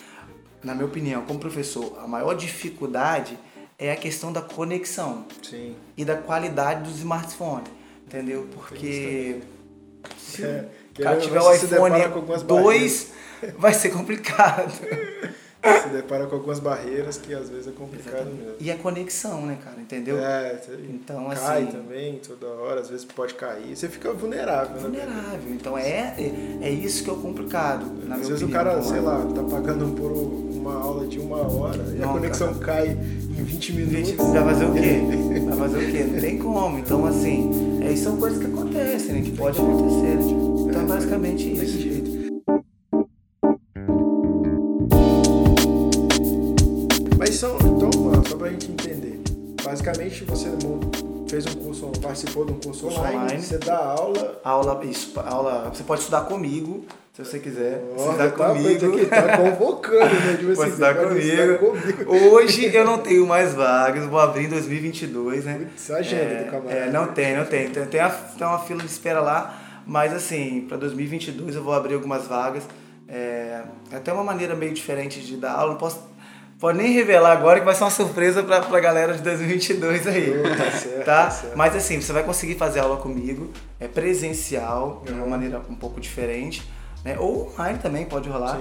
[0.64, 3.38] na minha opinião, como professor, a maior dificuldade
[3.78, 5.76] é a questão da conexão Sim.
[5.96, 7.72] e da qualidade dos smartphones,
[8.06, 8.48] entendeu?
[8.54, 9.42] Porque
[10.18, 13.12] se É, o cara tiver o iPhone algumas 2,
[13.58, 14.72] vai ser complicado.
[15.62, 18.54] Se depara com algumas barreiras que às vezes é complicado mesmo.
[18.62, 19.76] E a conexão, né, cara?
[19.82, 20.18] Entendeu?
[20.18, 20.58] É,
[20.90, 23.76] Então, cai assim- também toda hora, às vezes pode cair.
[23.76, 24.82] Você fica vulnerável, né?
[24.82, 25.50] Vulnerável.
[25.54, 28.64] Então é, é, é isso que é o complicado, na Às vezes o opinião.
[28.64, 29.18] cara, Vamos sei lá.
[29.18, 33.44] lá, tá pagando por uma aula de uma hora e a Não, conexão cai em
[33.44, 34.08] 20 minutos.
[34.08, 35.40] Gente, vai fazer o quê?
[35.50, 36.04] Vai fazer o quê?
[36.04, 36.78] Não tem como.
[36.80, 39.22] Então, assim, é, são coisas que acontecem, né?
[39.22, 40.24] Que pode acontecer, né?
[40.70, 41.99] Então, é basicamente isso.
[48.50, 49.20] Pra gente entender.
[49.64, 50.50] Basicamente você
[51.30, 53.42] fez um curso, participou de um curso, Curso online, online.
[53.42, 54.40] você dá aula.
[54.44, 55.70] Aula, isso, aula.
[55.74, 57.84] Você pode estudar comigo, se você quiser.
[57.98, 58.96] Ó, estudar tá, comigo.
[58.96, 60.38] Aqui, tá convocando, né?
[60.56, 61.58] Pode estudar você estudar comigo.
[62.06, 62.16] comigo.
[62.34, 65.60] Hoje eu não tenho mais vagas, vou abrir em 2022, né?
[65.60, 66.72] Putz, a agenda do camarada.
[66.80, 67.70] É, não tem, não tem.
[67.70, 71.74] Tem, tem, a- tem uma fila de espera lá, mas assim, para 2022 eu vou
[71.74, 72.64] abrir algumas vagas.
[73.08, 76.00] É, é até uma maneira meio diferente de dar aula, não posso.
[76.60, 80.34] Pode nem revelar agora que vai ser uma surpresa pra, pra galera de 2022 aí.
[80.38, 81.24] Oh, tá certo, tá?
[81.26, 81.58] tá certo.
[81.58, 85.30] Mas assim, você vai conseguir fazer aula comigo, é presencial, de uma Uhum.
[85.30, 86.70] maneira um pouco diferente.
[87.06, 87.18] Né?
[87.18, 88.60] Ou online também pode rolar.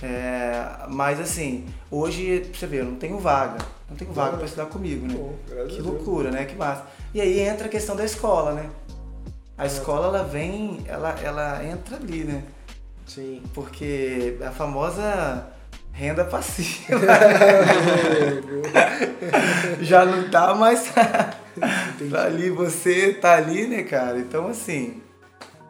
[0.00, 3.58] É, mas assim, hoje, você ver, eu não tenho vaga.
[3.88, 5.66] Não tenho vaga Bom, pra estudar comigo, né?
[5.68, 6.44] que loucura, né?
[6.44, 6.84] Que massa.
[7.12, 8.70] E aí entra a questão da escola, né?
[9.58, 12.44] A escola, ela vem, ela, ela entra ali, né?
[13.04, 13.42] Sim.
[13.52, 15.46] Porque a famosa
[15.92, 17.00] renda passiva
[19.80, 20.92] já não tá mais
[22.10, 24.18] tá ali, você tá ali, né, cara?
[24.18, 25.00] Então, assim,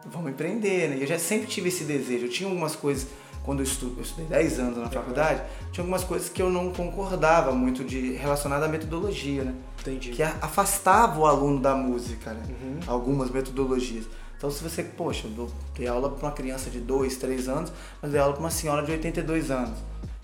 [0.05, 0.97] vamos empreender, né?
[1.01, 2.25] Eu já sempre tive esse desejo.
[2.25, 3.07] Eu tinha algumas coisas,
[3.43, 7.51] quando eu, eu estudei 10 anos na faculdade, tinha algumas coisas que eu não concordava
[7.51, 9.53] muito de relacionada à metodologia, né?
[9.81, 10.11] Entendi.
[10.11, 12.43] Que afastava o aluno da música, né?
[12.49, 12.79] Uhum.
[12.87, 14.05] Algumas metodologias.
[14.37, 18.11] Então, se você, poxa, eu dei aula para uma criança de 2, 3 anos, mas
[18.11, 19.77] dei aula para uma senhora de 82 anos.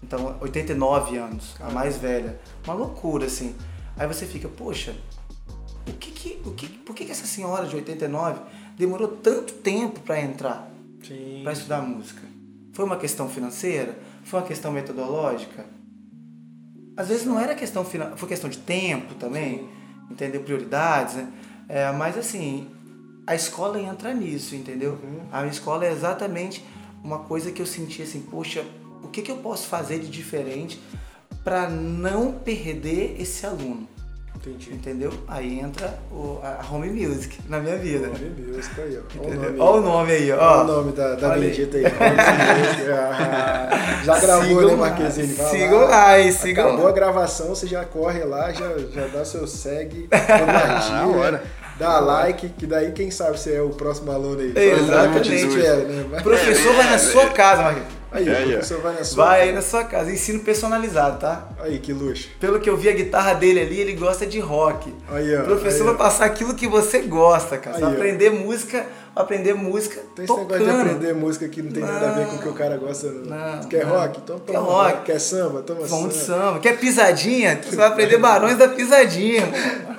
[0.03, 2.39] Então, 89 anos, a mais velha.
[2.63, 3.55] Uma loucura, assim.
[3.97, 4.95] Aí você fica, poxa,
[5.87, 8.39] o que que, o que, por que, que essa senhora de 89
[8.77, 10.69] demorou tanto tempo para entrar,
[11.03, 11.41] Sim.
[11.43, 12.21] para estudar música?
[12.73, 13.97] Foi uma questão financeira?
[14.23, 15.65] Foi uma questão metodológica?
[16.95, 18.15] Às vezes não era questão finan...
[18.15, 19.67] foi questão de tempo também,
[20.11, 20.41] entendeu?
[20.43, 21.31] Prioridades, né?
[21.69, 22.67] É, mas assim,
[23.25, 24.99] a escola entra nisso, entendeu?
[25.31, 26.63] A minha escola é exatamente
[27.03, 28.65] uma coisa que eu senti assim, poxa,
[29.03, 30.79] o que, que eu posso fazer de diferente
[31.43, 33.87] para não perder esse aluno.
[34.35, 34.71] Entendi.
[34.71, 35.11] Entendeu?
[35.27, 38.07] Aí entra o, a Home Music na minha vida.
[38.07, 39.23] Nome Music aí, ó.
[39.23, 39.79] Olha o nome Olha aí.
[39.79, 40.35] o nome aí, ó.
[40.37, 41.49] Olha o nome da, da Olha aí.
[41.49, 41.83] bendita aí.
[41.85, 41.93] Home.
[42.89, 45.33] Ah, já gravou, Sigam né, Marquezine?
[45.33, 45.87] Vai sigam lá.
[45.87, 46.89] lá, hein, sigam Acabou lá.
[46.91, 51.43] a gravação, você já corre lá, já, já dá seu segue, compartilha, hora.
[51.77, 54.53] dá like, que daí quem sabe você é o próximo aluno aí.
[54.55, 55.59] Exatamente.
[55.65, 56.19] É, né?
[56.21, 57.96] Professor vai na sua casa, Marquinhos.
[58.11, 58.51] Aí, É, o ó.
[58.53, 59.25] professor vai na sua.
[59.25, 60.11] Vai aí na sua casa.
[60.11, 61.47] Ensino personalizado, tá?
[61.59, 62.29] Aí, que luxo.
[62.39, 64.93] Pelo que eu vi a guitarra dele ali, ele gosta de rock.
[65.09, 65.41] Aí, ó.
[65.41, 67.77] O professor aí, vai passar aquilo que você gosta, cara.
[67.77, 67.95] Você Aí, vai ó.
[67.97, 68.85] aprender música, vai
[69.21, 70.59] aprender música Tem esse tocando.
[70.59, 72.77] negócio de aprender música que não tem nada a ver com o que o cara
[72.77, 73.11] gosta.
[73.11, 73.55] Não.
[73.61, 73.93] Não, Quer não.
[73.97, 74.19] rock?
[74.23, 75.03] Então Quer toma rock.
[75.05, 75.61] Quer samba?
[75.61, 76.43] Toma Vamos de samba.
[76.45, 76.59] samba.
[76.59, 77.59] Quer pisadinha?
[77.63, 79.43] Você vai aprender Barões da Pisadinha.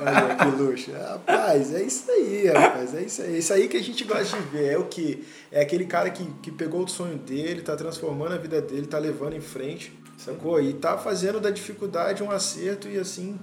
[0.01, 0.91] Olha que luxo.
[0.93, 2.95] Rapaz, é isso aí, rapaz.
[2.95, 3.35] É isso aí.
[3.35, 4.73] É isso aí que a gente gosta de ver.
[4.73, 5.25] É o que?
[5.51, 8.99] É aquele cara que, que pegou o sonho dele, tá transformando a vida dele, tá
[8.99, 10.61] levando em frente, sacou?
[10.61, 13.39] E tá fazendo da dificuldade um acerto e assim.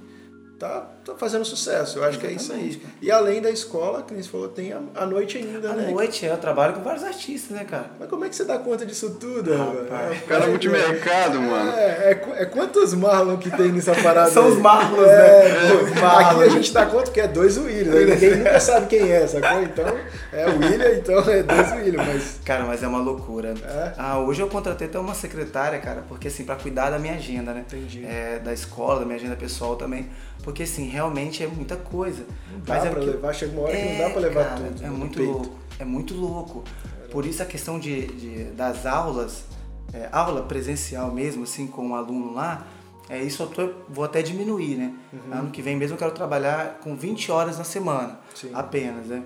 [0.57, 2.69] Tá, tá fazendo sucesso, eu acho que é isso aí.
[2.69, 2.97] Exatamente.
[3.01, 5.91] E além da escola, que nem você falou, tem a, a noite ainda, À né?
[5.91, 7.91] noite eu trabalho com vários artistas, né, cara?
[7.99, 10.17] Mas como é que você dá conta disso tudo, rapaz?
[10.23, 11.71] O cara é multimercado, mano.
[11.71, 14.31] É, é, é quantos Marlon que tem nessa parada?
[14.31, 14.51] São aí?
[14.53, 15.73] os Marlons, é, né?
[15.73, 17.93] Os Aqui a gente dá conta que é dois Williams.
[17.93, 18.15] né?
[18.15, 19.61] Ninguém nunca sabe quem é, sacou?
[19.61, 19.97] Então,
[20.31, 22.07] é o William, então é dois Williams.
[22.07, 23.53] Mas Cara, mas é uma loucura.
[23.61, 23.93] É?
[23.97, 27.53] Ah, hoje eu contratei até uma secretária, cara, porque assim, pra cuidar da minha agenda,
[27.53, 27.65] né?
[27.67, 28.05] Entendi.
[28.05, 30.09] É, da escola, da minha agenda pessoal também.
[30.45, 32.23] Porque assim, realmente é muita coisa.
[32.51, 34.21] não dá mas é pra que- levar, chega uma hora que não É, dá pra
[34.21, 34.83] levar cara, tudo.
[34.85, 35.31] É no muito peito.
[35.31, 35.55] louco.
[35.79, 36.63] É muito louco.
[37.11, 39.43] Por isso a questão de, de- das aulas,
[39.91, 42.65] é, aula presencial mesmo, assim, com o aluno lá,
[43.09, 44.93] é isso eu tô, vou até diminuir, né?
[45.11, 45.39] Uhum.
[45.39, 48.51] Ano que vem mesmo eu quero trabalhar com 20 horas na semana, Sim.
[48.53, 49.23] apenas, né?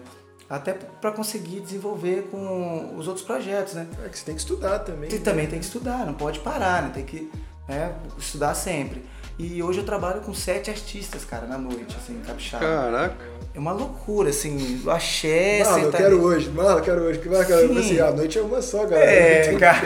[0.49, 3.87] Até para conseguir desenvolver com os outros projetos, né?
[4.05, 5.09] É que você tem que estudar também.
[5.09, 6.91] Você também tem que estudar, não pode parar, né?
[6.93, 7.29] Tem que
[7.67, 9.03] né, estudar sempre.
[9.39, 12.65] E hoje eu trabalho com sete artistas, cara, na noite, assim, capixaba.
[12.65, 13.15] Caraca.
[13.55, 17.19] É uma loucura, assim, o axé, Marlon, eu quero hoje, Marlon, eu quero hoje.
[17.19, 17.41] Que vai?
[17.49, 17.79] Eu Sim.
[17.79, 19.09] assim, a noite é uma só, galera.
[19.09, 19.79] É, cara.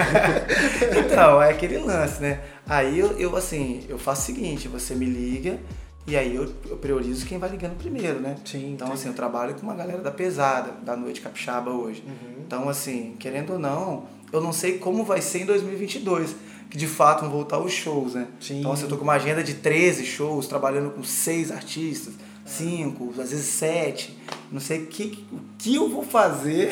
[1.06, 2.42] então, é aquele lance, né?
[2.68, 5.60] Aí eu, eu, assim, eu faço o seguinte, você me liga
[6.08, 8.36] e aí eu, eu priorizo quem vai ligando primeiro, né?
[8.44, 9.02] Sim, Então, entendi.
[9.02, 12.04] assim, eu trabalho com uma galera da pesada, da noite capixaba hoje.
[12.08, 12.44] Uhum.
[12.46, 16.36] Então, assim, querendo ou não, eu não sei como vai ser em 2022,
[16.74, 18.26] que de fato vão voltar os shows, né?
[18.42, 18.62] Sim.
[18.62, 23.14] Então, assim, eu tô com uma agenda de 13 shows, trabalhando com seis artistas, cinco,
[23.22, 24.18] às vezes sete.
[24.52, 26.72] Não sei o que, o que eu vou fazer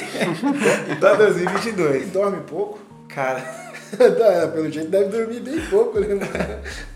[0.99, 2.01] pra 2022.
[2.01, 2.79] E dorme pouco.
[3.07, 3.41] Cara,
[4.53, 6.07] Pelo jeito deve dormir bem pouco, né?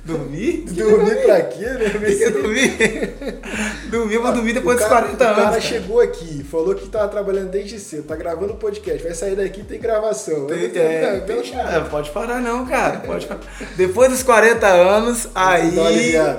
[0.04, 0.66] dormir?
[0.72, 1.90] Dormir pra quê, né?
[2.32, 2.78] Dormir?
[3.90, 5.38] dormir, eu vou dormir depois O dos cara- 40 O anos.
[5.38, 5.62] cara cara.
[5.62, 9.80] chegou aqui, falou que tava trabalhando desde cedo, tá gravando podcast, vai sair daqui tem
[9.80, 10.48] gravação.
[10.48, 11.76] Tem- é, pelo tem- chat.
[11.76, 13.00] é, pode parar não, cara.
[13.00, 13.42] Pode parar.
[13.76, 15.74] Depois dos 40 anos, aí.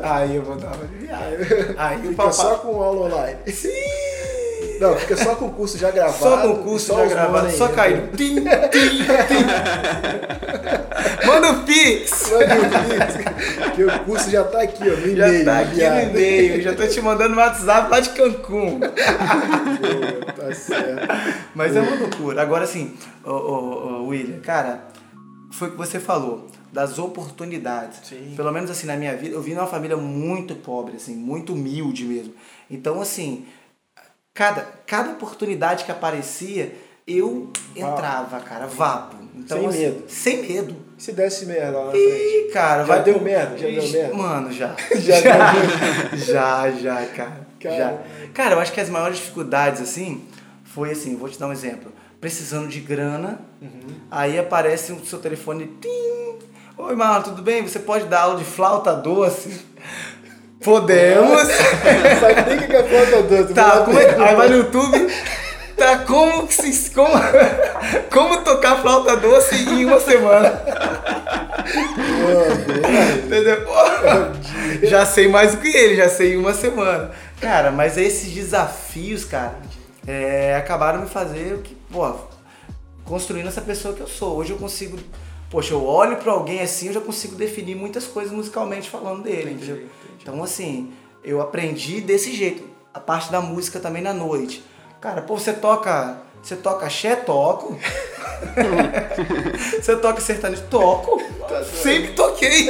[0.02, 1.74] Aí eu vou dar uma aliviada.
[1.76, 2.32] Aí o Fica papai.
[2.32, 3.38] só com aula online.
[3.52, 3.68] Sim!
[4.80, 6.18] Não, fica só com o curso já gravado.
[6.18, 7.74] Só com o curso só já gravado, só né?
[7.74, 8.16] caindo.
[8.16, 8.46] Tim, tim, tim.
[11.26, 12.10] Manda o Pix!
[12.10, 15.44] Só de um Porque o curso já tá aqui, ó, no Já e-mail.
[15.44, 16.10] tá aqui no enviado.
[16.10, 18.78] e-mail, já tô te mandando no WhatsApp lá de Cancún.
[19.80, 21.08] Boa, Tá certo.
[21.54, 22.42] Mas é uma loucura.
[22.42, 24.84] Agora, assim, ô, ô, ô, William, cara,
[25.50, 28.00] foi o que você falou, das oportunidades.
[28.08, 28.34] Sim.
[28.36, 32.04] Pelo menos, assim, na minha vida, eu vim numa família muito pobre, assim, muito humilde
[32.04, 32.34] mesmo.
[32.70, 33.44] Então, assim,
[34.36, 39.16] cada, cada oportunidade que aparecia, eu entrava, cara, vapo.
[39.34, 40.04] Então, Sem assim, medo.
[40.08, 40.76] Sem medo.
[40.98, 42.04] Se desse merda lá na frente.
[42.06, 43.58] Ih, cara, Já vai deu merda?
[43.58, 44.14] Já deu merda?
[44.14, 44.74] Mano, já.
[44.96, 45.20] Já
[46.16, 47.46] já, já, cara.
[47.60, 47.76] Cara.
[47.76, 47.98] Já.
[48.32, 50.24] Cara, eu acho que as maiores dificuldades, assim,
[50.64, 51.92] foi assim, vou te dar um exemplo.
[52.20, 53.70] Precisando de grana, Uhum.
[54.10, 56.38] aí aparece o seu telefone, tim.
[56.78, 57.62] Oi, Marlon, tudo bem?
[57.66, 59.64] Você pode dar aula de flauta doce?
[60.66, 61.42] Podemos.
[62.20, 63.54] Sabe nem o que é flauta doce.
[63.54, 65.06] Tá, como é, aí vai no YouTube,
[65.76, 67.14] tá como, que se, como,
[68.10, 70.60] como tocar flauta doce em uma semana.
[73.24, 73.64] Entendeu?
[74.82, 77.12] Já sei mais do que ele, já sei em uma semana.
[77.40, 79.54] Cara, mas esses desafios, cara,
[80.04, 82.12] é, acabaram me fazer que, pô,
[83.04, 84.36] construindo essa pessoa que eu sou.
[84.38, 84.98] Hoje eu consigo,
[85.48, 89.52] poxa, eu olho pra alguém assim, eu já consigo definir muitas coisas musicalmente falando dele,
[89.52, 89.86] entendeu?
[90.26, 90.90] Então, assim,
[91.22, 92.64] eu aprendi desse jeito.
[92.92, 94.60] A parte da música também na noite.
[95.00, 96.16] Cara, pô, você toca.
[96.42, 97.14] Você toca axé?
[97.14, 97.78] Toco.
[99.80, 100.64] você toca sertanejo?
[100.68, 101.22] Toco.
[101.80, 102.66] Sempre toquei.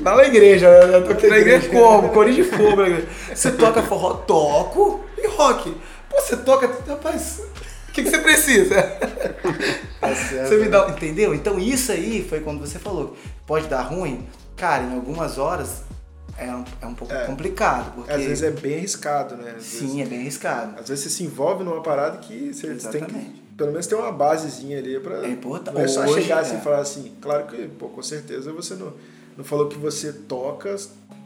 [0.00, 0.68] Lá na igreja.
[0.68, 2.10] Eu toquei na igreja como?
[2.10, 2.82] Corinho de fogo.
[3.34, 4.14] Você toca forró?
[4.14, 5.00] Toco.
[5.18, 5.74] E rock?
[6.08, 6.70] Pô, você toca.
[6.86, 7.42] Rapaz,
[7.88, 8.80] o que, que você precisa?
[10.00, 10.48] Tá certo.
[10.48, 11.34] Você me dá, entendeu?
[11.34, 15.82] Então isso aí foi quando você falou, pode dar ruim, Cara, em algumas horas
[16.38, 17.24] é um, é um pouco É.
[17.26, 18.12] complicado, porque...
[18.12, 19.54] Às vezes é bem arriscado, né?
[19.56, 20.80] Às Sim, vezes, é bem arriscado.
[20.80, 23.12] às vezes você se envolve numa parada que você tem Exatamente.
[23.12, 25.24] que pelo menos ter uma basezinha ali pra.
[25.24, 25.74] É importante.
[25.74, 26.58] Não é só Hoje, chegar assim é.
[26.58, 27.12] e falar assim.
[27.20, 28.92] Claro que, pô, com certeza você não,
[29.36, 30.74] não falou que você toca,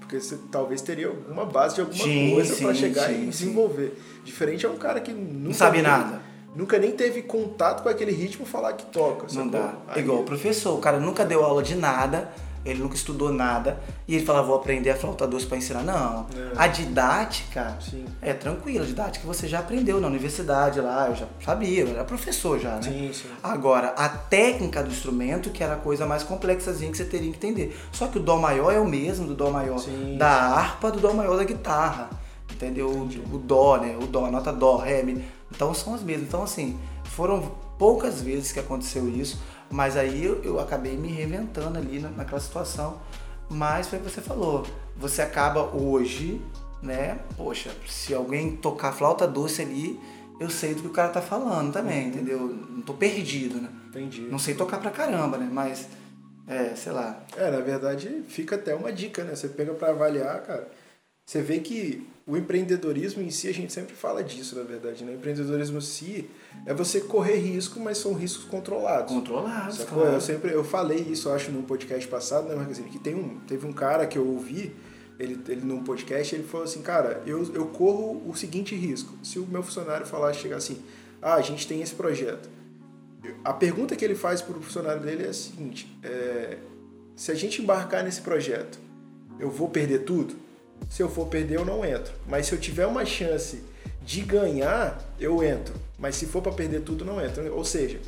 [0.00, 3.18] porque você talvez teria alguma base de alguma Sim, coisa pra sim, chegar sim, e
[3.18, 3.30] sim.
[3.30, 3.96] desenvolver.
[4.24, 6.20] Diferente é um cara que nunca Não sabe nem- nada.
[6.54, 9.26] Nunca nem teve contato com aquele ritmo falar que toca.
[9.32, 9.74] Não dá.
[9.88, 12.30] Aí- Igual o professor, o cara nunca deu aula de nada,
[12.70, 15.82] ele nunca estudou nada, e ele fala, vou aprender a flauta doce pra ensinar.
[15.82, 16.26] Não.
[16.36, 16.52] É.
[16.56, 18.04] A didática Sim.
[18.20, 22.04] é tranquila, a didática você já aprendeu na universidade lá, eu já sabia, eu era
[22.04, 22.82] professor já, né?
[22.82, 23.28] Sim, sim.
[23.42, 27.36] Agora, a técnica do instrumento, que era a coisa mais complexazinha que você teria que
[27.36, 27.76] entender.
[27.92, 30.16] Só que o Dó maior é o mesmo do Dó maior Sim.
[30.18, 32.10] da harpa do Dó maior da guitarra.
[32.52, 32.88] Entendeu?
[32.88, 33.96] O, o Dó, né?
[34.00, 35.24] O Dó, a nota Dó, Ré, Mi.
[35.50, 36.28] Então são as mesmas.
[36.28, 39.38] Então, assim, foram poucas vezes que aconteceu isso,
[39.70, 43.00] mas aí eu, eu acabei me reinventando ali na- naquela situação.
[43.48, 44.66] Mas foi o que você falou.
[44.96, 46.40] Você acaba hoje,
[46.82, 47.18] né?
[47.36, 50.00] Poxa, se alguém tocar flauta doce ali,
[50.40, 52.40] eu sei do que o cara tá falando também, entendeu?
[52.40, 53.68] Não tô perdido, né?
[53.88, 54.22] Entendi.
[54.22, 55.48] Não sei tocar pra caramba, né?
[55.50, 55.86] Mas,
[56.46, 57.20] é, sei lá.
[57.36, 59.34] É, na verdade, fica até uma dica, né?
[59.34, 60.68] Você pega pra avaliar, cara.
[61.26, 65.10] Você vê que o empreendedorismo em si, a gente sempre fala disso, na verdade, né?
[65.10, 66.30] O empreendedorismo em si
[66.64, 69.12] é você correr risco, mas são riscos controlados.
[69.12, 69.98] Controlado, Sacou?
[69.98, 70.14] claro.
[70.14, 72.88] Eu sempre eu falei isso, eu acho, num podcast passado, né, Marquezine?
[72.88, 74.72] Que tem um, teve um cara que eu ouvi,
[75.18, 79.12] ele, ele num podcast, ele falou assim, cara, eu, eu corro o seguinte risco.
[79.20, 80.80] Se o meu funcionário falar, chegar assim,
[81.20, 82.48] ah, a gente tem esse projeto.
[83.42, 86.58] A pergunta que ele faz pro funcionário dele é a seguinte, é,
[87.16, 88.78] se a gente embarcar nesse projeto,
[89.40, 90.45] eu vou perder tudo?
[90.88, 92.12] Se eu for perder, eu não entro.
[92.26, 93.62] Mas se eu tiver uma chance
[94.02, 95.74] de ganhar, eu entro.
[95.98, 97.52] Mas se for para perder tudo, não entro.
[97.54, 97.98] Ou seja,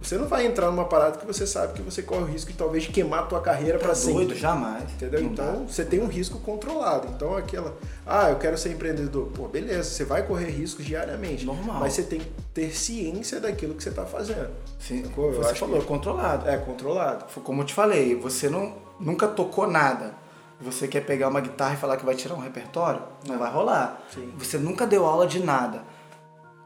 [0.00, 2.56] você não vai entrar numa parada que você sabe que você corre o risco de
[2.56, 4.26] talvez queimar a tua carreira para Tá sempre.
[4.26, 4.84] doido, jamais.
[4.92, 5.20] Entendeu?
[5.22, 5.52] Não Então dá.
[5.72, 7.08] você tem um risco controlado.
[7.14, 9.26] Então aquela, ah, eu quero ser empreendedor.
[9.34, 11.44] Pô, beleza, você vai correr riscos diariamente.
[11.44, 11.80] Normal.
[11.80, 14.50] Mas você tem que ter ciência daquilo que você está fazendo.
[14.78, 15.32] Sim, Sacou?
[15.32, 16.48] Eu você acho falou, que- controlado.
[16.48, 17.24] É controlado.
[17.42, 20.14] Como eu te falei, você não, nunca tocou nada.
[20.60, 23.02] Você quer pegar uma guitarra e falar que vai tirar um repertório?
[23.26, 24.02] Não vai rolar.
[24.14, 24.32] Sim.
[24.38, 25.82] Você nunca deu aula de nada.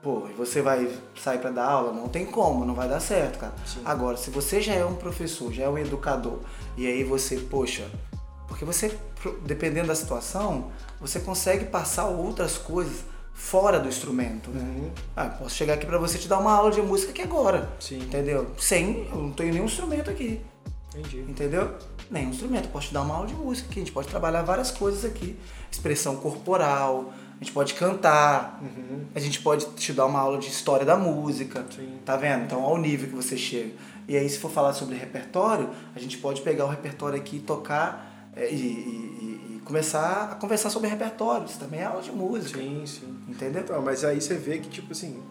[0.02, 1.92] Pô, e você vai sair pra dar aula?
[1.92, 3.54] Não tem como, não vai dar certo, cara.
[3.64, 3.80] Sim.
[3.84, 6.40] Agora, se você já é um professor, já é um educador,
[6.76, 7.88] e aí você, poxa,
[8.48, 8.98] porque você,
[9.46, 14.60] dependendo da situação, você consegue passar outras coisas fora do instrumento, né?
[14.60, 14.90] Uhum.
[15.16, 17.68] Ah, posso chegar aqui pra você te dar uma aula de música aqui agora.
[17.80, 17.98] Sim.
[17.98, 18.46] Entendeu?
[18.58, 20.40] Sem, eu não tenho nenhum instrumento aqui.
[20.94, 21.20] Entendi.
[21.20, 21.74] Entendeu?
[22.10, 22.64] Nenhum instrumento.
[22.66, 23.80] Eu posso te dar uma aula de música aqui.
[23.80, 25.36] A gente pode trabalhar várias coisas aqui.
[25.70, 27.12] Expressão corporal.
[27.40, 28.60] A gente pode cantar.
[28.62, 29.04] Uhum.
[29.14, 31.64] A gente pode te dar uma aula de história da música.
[31.74, 31.98] Sim.
[32.04, 32.44] Tá vendo?
[32.44, 33.72] Então, ao nível que você chega.
[34.06, 37.40] E aí, se for falar sobre repertório, a gente pode pegar o repertório aqui e
[37.40, 41.46] tocar é, e, e- e- e começar a conversar sobre repertório.
[41.46, 42.58] Isso também é aula de música.
[42.60, 43.16] Sim, sim.
[43.28, 43.62] Entendeu?
[43.62, 45.22] Então, mas aí você vê que, tipo assim,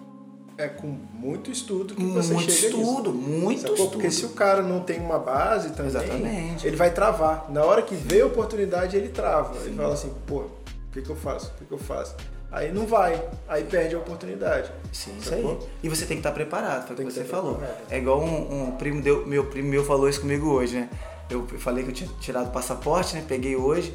[0.58, 2.90] é com muito estudo que você muito chega nisso.
[2.90, 3.76] estudo, muito Sacou?
[3.76, 3.92] estudo.
[3.92, 6.68] Porque se o cara não tem uma base também, Exatamente.
[6.68, 7.48] ele vai travar.
[7.50, 9.56] Na hora que vê a oportunidade, ele trava.
[9.66, 10.52] Ele fala assim, pô, o
[10.92, 11.52] que, que eu faço?
[11.56, 12.16] O que, que eu faço?
[12.52, 14.72] Aí não vai, aí perde a oportunidade.
[14.92, 15.58] Sim, isso aí.
[15.82, 17.56] E você tem que estar preparado, foi o que que você falou.
[17.56, 17.80] preparado.
[17.90, 20.90] É igual um, um primo deu, meu primo meu falou isso comigo hoje, né?
[21.32, 23.24] Eu falei que eu tinha tirado o passaporte, né?
[23.28, 23.92] Peguei hoje.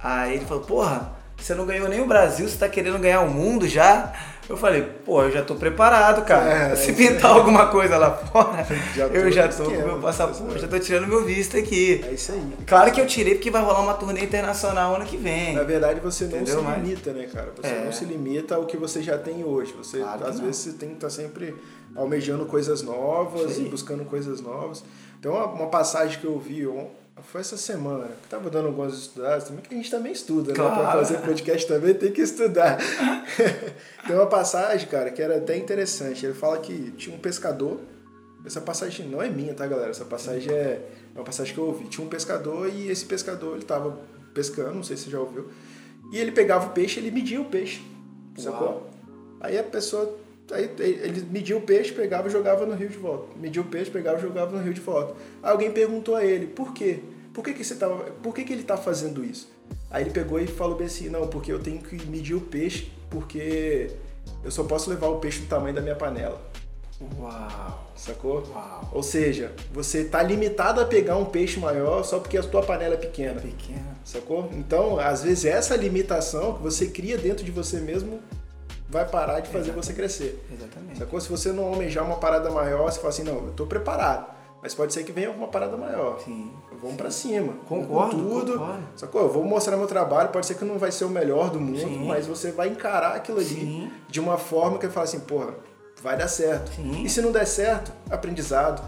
[0.00, 3.28] Aí ele falou, porra, você não ganhou nem o Brasil, você tá querendo ganhar o
[3.30, 4.12] mundo já?
[4.48, 6.72] Eu falei, pô, eu já tô preparado, cara.
[6.72, 10.00] É, Se é pintar alguma coisa lá fora, Já eu já tô com esquema, meu
[10.00, 12.00] passaporte, já tô tirando meu visto aqui.
[12.08, 12.52] É isso aí.
[12.64, 15.54] Claro que eu tirei porque vai rolar uma turnê internacional ano que vem.
[15.54, 16.58] Na verdade, você não Entendeu?
[16.60, 17.52] se Mas- limita, né, cara?
[17.56, 17.84] Você É.
[17.84, 19.72] não se limita ao que você já tem hoje.
[19.76, 21.52] Você, Claro às vezes, você tem que estar sempre
[21.96, 24.84] almejando coisas novas Isso e buscando coisas novas.
[25.18, 26.66] Então, uma, passagem que eu vi
[27.22, 30.54] foi essa semana, que tava dando alguns estudados também, que a gente também estuda, né?
[30.54, 30.98] Pra Claro.
[30.98, 32.78] fazer podcast também tem que estudar.
[34.06, 36.24] tem uma passagem, cara, que era até interessante.
[36.26, 37.80] Ele fala que tinha um pescador.
[38.44, 39.90] Essa passagem não é minha, tá, galera?
[39.90, 40.80] Essa passagem é
[41.14, 41.86] uma passagem que eu ouvi.
[41.88, 43.98] Tinha um pescador e esse pescador, ele tava
[44.32, 45.48] pescando, não sei se você já ouviu.
[46.12, 47.82] E ele pegava o peixe, ele media o peixe.
[48.36, 48.68] Sacou?
[48.68, 48.90] Uau.
[49.40, 50.16] Aí a pessoa.
[50.52, 53.26] Aí ele media o peixe, pegava e jogava no rio de volta.
[53.36, 55.14] Media o peixe, pegava e jogava no rio de volta.
[55.42, 57.00] Aí alguém perguntou a ele, por quê?
[57.34, 57.96] Por que, que você tava.
[58.22, 59.50] Por que, que ele tá fazendo isso?
[59.90, 62.90] Aí ele pegou e falou bem assim, não, porque eu tenho que medir o peixe,
[63.10, 63.90] porque
[64.44, 66.40] eu só posso levar o peixe do tamanho da minha panela.
[67.18, 67.90] Uau.
[67.94, 68.42] Sacou?
[68.48, 68.90] Uau.
[68.92, 72.94] Ou seja, você tá limitado a pegar um peixe maior só porque a tua panela
[72.94, 73.40] é pequena.
[73.40, 73.96] Pequena.
[74.04, 74.48] Sacou?
[74.52, 78.20] Então, às vezes, essa limitação que você cria dentro de você mesmo
[78.88, 80.44] vai parar de fazer você crescer.
[80.52, 80.98] Exatamente.
[80.98, 81.20] Sacou?
[81.20, 84.34] Se você não almejar uma parada maior, você fala assim, não, eu tô preparado.
[84.62, 86.18] Mas pode ser que venha alguma parada maior.
[86.24, 86.50] Sim.
[86.80, 87.52] Vamos pra cima.
[87.68, 88.52] Concordo, com tudo.
[88.52, 88.82] concordo.
[88.96, 89.22] Sacou?
[89.22, 91.78] Eu vou mostrar meu trabalho, pode ser que não vai ser o melhor do mundo,
[91.78, 92.06] Sim.
[92.06, 93.90] mas você vai encarar aquilo ali Sim.
[94.08, 95.54] de uma forma que fala assim, porra,
[96.02, 96.72] vai dar certo.
[96.72, 97.02] Sim.
[97.04, 98.82] E se não der certo, aprendizado.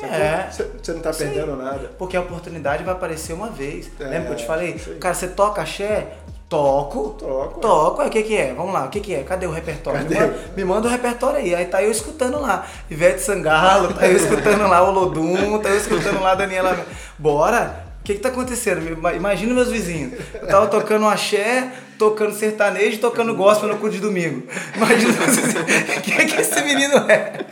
[0.00, 0.48] É.
[0.50, 1.24] Você não tá Sim.
[1.24, 1.88] perdendo nada.
[1.98, 3.90] Porque a oportunidade vai aparecer uma vez.
[3.98, 4.74] É, Lembra que eu te falei?
[5.00, 6.16] Cara, você toca axé?
[6.48, 7.10] Toco.
[7.18, 7.60] Toco.
[7.60, 8.00] Toco.
[8.02, 8.54] Aí, o que que é?
[8.54, 9.22] Vamos lá, o que que é?
[9.22, 10.00] Cadê o repertório?
[10.02, 10.20] Me Cadê?
[10.26, 11.54] manda, me manda o repertório aí.
[11.54, 12.66] Aí tá eu escutando lá.
[12.90, 16.86] Ivete Sangalo, tá eu escutando lá o Lodum, tá eu escutando lá a Daniela.
[17.18, 17.86] Bora?
[18.00, 18.80] O que que tá acontecendo?
[18.90, 20.14] Ima- Imagina meus vizinhos.
[20.40, 24.44] Eu tava tocando axé, tocando sertanejo e tocando gospel no cu de domingo.
[24.74, 25.12] Imagina.
[25.12, 27.44] O que que esse menino é?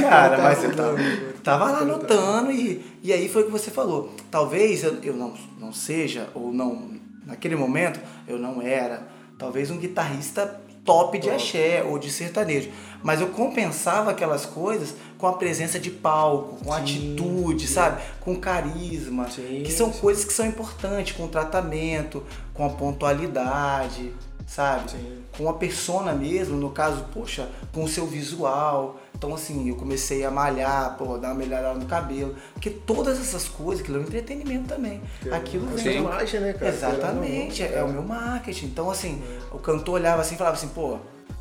[0.00, 1.02] Cara, mas você tá, anotando.
[1.44, 4.14] tava lá anotando e, e aí foi o que você falou.
[4.30, 6.96] Talvez eu, eu não, não seja, ou não,
[7.28, 9.06] naquele momento, eu não era,
[9.38, 12.70] talvez um guitarrista top de axé ou de sertanejo.
[13.02, 17.74] Mas eu compensava aquelas coisas com a presença de palco, com Sim, atitude, sim.
[17.74, 18.02] sabe?
[18.20, 22.24] Com carisma, Sim, que são coisas que são importantes, com o tratamento,
[22.54, 24.14] com a pontualidade,
[24.48, 24.90] sabe?
[24.90, 25.22] Sim.
[25.36, 28.98] Com a persona mesmo, no caso, poxa, com o seu visual.
[29.14, 32.34] Então, assim, eu comecei a malhar, pô, dar uma melhorada no cabelo.
[32.54, 35.02] Porque todas essas coisas, aquilo é um entretenimento também.
[35.30, 35.98] Aquilo É uma vem.
[35.98, 36.72] imagem, né, cara?
[36.72, 38.66] Exatamente, é não, o meu marketing.
[38.66, 39.22] Então, assim,
[39.52, 40.98] o cantor olhava assim e falava assim, pô,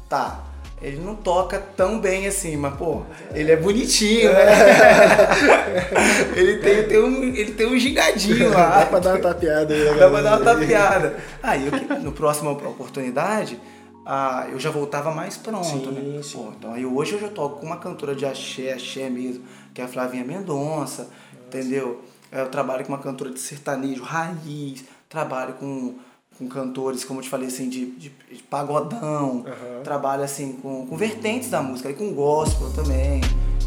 [0.10, 0.44] tá.
[0.80, 3.02] Ele não toca tão bem assim, mas, pô,
[3.34, 4.46] ele é bonitinho, né?
[6.36, 8.80] ele, tem, tem um, ele tem um gingadinho lá.
[8.82, 9.84] Dá pra dar uma tapeada aí.
[9.84, 11.18] né, Dá pra dar uma tapeada.
[11.42, 13.60] Aí, eu, no próximo oportunidade,
[14.06, 16.22] ah, eu já voltava mais pronto, Sim, né?
[16.22, 16.38] sim.
[16.38, 19.82] Pô, então, aí hoje eu já toco com uma cantora de axé, axé mesmo, que
[19.82, 21.10] é a Flavinha Mendonça,
[21.48, 22.02] entendeu?
[22.32, 25.96] Eu trabalho com uma cantora de sertanejo, raiz, trabalho com,
[26.38, 29.84] com cantores, como eu te falei, assim, de, de, de pagodão, Aham.
[29.84, 33.22] trabalho, assim, com, com vertentes da música, e com gospel também.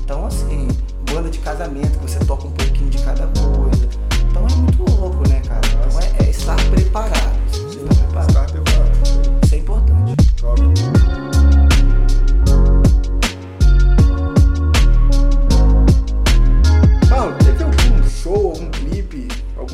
[0.04, 0.68] Então, assim,
[1.12, 3.88] banda de casamento, que você toca um pouquinho de cada coisa.
[4.30, 5.60] Então é muito louco, né, cara?
[5.66, 7.40] Então é, é estar preparado.
[7.50, 8.30] Estar preparado.
[8.30, 8.59] Start preparado.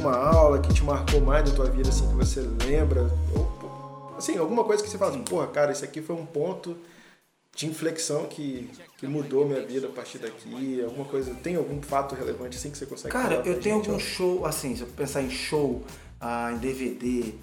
[0.06, 3.10] Alguma aula que te marcou mais na tua vida, assim, que você lembra?
[3.34, 6.76] Ou, assim, alguma coisa que você fala assim, porra, cara, isso aqui foi um ponto
[7.54, 10.82] de inflexão que, que mudou minha vida a partir daqui?
[10.82, 14.46] Alguma coisa, tem algum fato relevante assim que você consegue Cara, eu tenho algum show,
[14.46, 15.82] assim, se eu pensar em show,
[16.20, 17.34] ah, em DVD,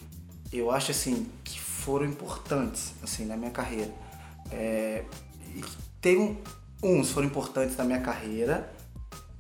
[0.51, 3.91] eu acho, assim, que foram importantes, assim, na minha carreira.
[4.51, 5.03] É,
[5.99, 6.38] tem um,
[6.82, 8.72] uns foram importantes na minha carreira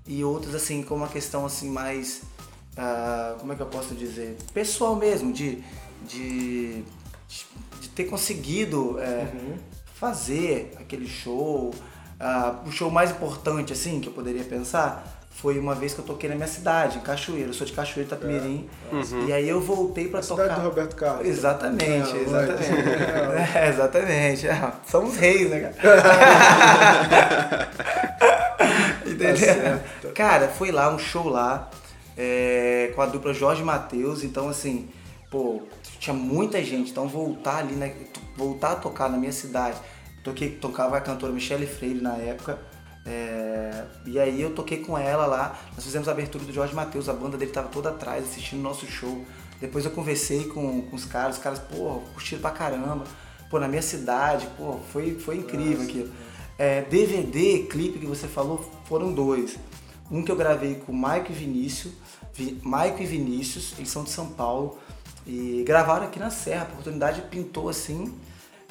[0.07, 2.23] e outros, assim, com uma questão, assim, mais,
[2.77, 5.63] ah, como é que eu posso dizer, pessoal mesmo, de,
[6.07, 6.83] de,
[7.79, 9.55] de ter conseguido é, Uhum.
[9.95, 11.73] fazer aquele show.
[12.19, 16.05] Ah, o show mais importante, assim, que eu poderia pensar, foi uma vez que eu
[16.05, 17.49] toquei na minha cidade, em Cachoeira.
[17.49, 18.69] Eu sou de Cachoeira, Itapemirim.
[19.27, 20.61] E aí eu voltei pra A cidade tocar.
[20.61, 21.27] do Roberto Carlos.
[21.27, 21.83] Exatamente,
[22.15, 22.71] É, exatamente.
[23.57, 24.47] É, exatamente.
[24.47, 26.03] É, somos reis, né, cara?
[29.05, 29.37] Entendeu?
[29.37, 30.13] certo.
[30.13, 31.69] Cara, foi lá, um show lá,
[32.17, 34.89] é, com a dupla Jorge Matheus, então assim,
[35.29, 35.63] pô,
[35.99, 37.95] tinha muita gente, então voltar ali, né,
[38.37, 39.77] voltar a tocar na minha cidade,
[40.23, 42.59] toquei, tocava a cantora Michelle Freire na época,
[43.05, 47.09] é, e aí eu toquei com ela lá, nós fizemos a abertura do Jorge Matheus,
[47.09, 49.25] a banda dele tava toda atrás assistindo o nosso show,
[49.59, 53.05] depois eu conversei com, com os caras, os caras, pô, curtiram pra caramba,
[53.49, 56.11] pô, na minha cidade, pô, foi, foi incrível aquilo.
[56.57, 59.57] É, DVD, clipe que você falou, foram dois.
[60.11, 62.02] Um que eu gravei com o Maico e Vinícius, Vi,
[62.61, 64.79] Maico e Vinícius, eles são de São Paulo,
[65.25, 68.13] e gravaram aqui na Serra, a oportunidade pintou assim,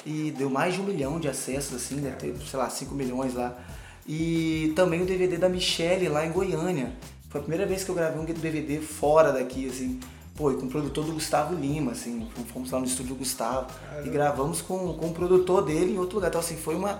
[0.05, 3.33] e deu mais de um milhão de acessos, assim, deve ter, sei lá, 5 milhões
[3.33, 3.57] lá.
[4.05, 6.93] E também o DVD da Michelle lá em Goiânia.
[7.29, 9.99] Foi a primeira vez que eu gravei um DVD fora daqui, assim.
[10.35, 12.27] Pô, e com o produtor do Gustavo Lima, assim.
[12.51, 13.67] Fomos lá no estúdio do Gustavo
[14.03, 16.27] e gravamos com, com o produtor dele em outro lugar.
[16.27, 16.99] Então, assim, foi uma,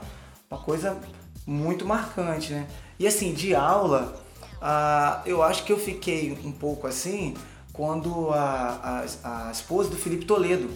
[0.50, 0.98] uma coisa
[1.46, 2.68] muito marcante, né?
[2.98, 4.23] E assim, de aula,
[4.66, 7.36] ah, eu acho que eu fiquei um pouco assim
[7.74, 10.70] quando a, a, a esposa do Felipe Toledo,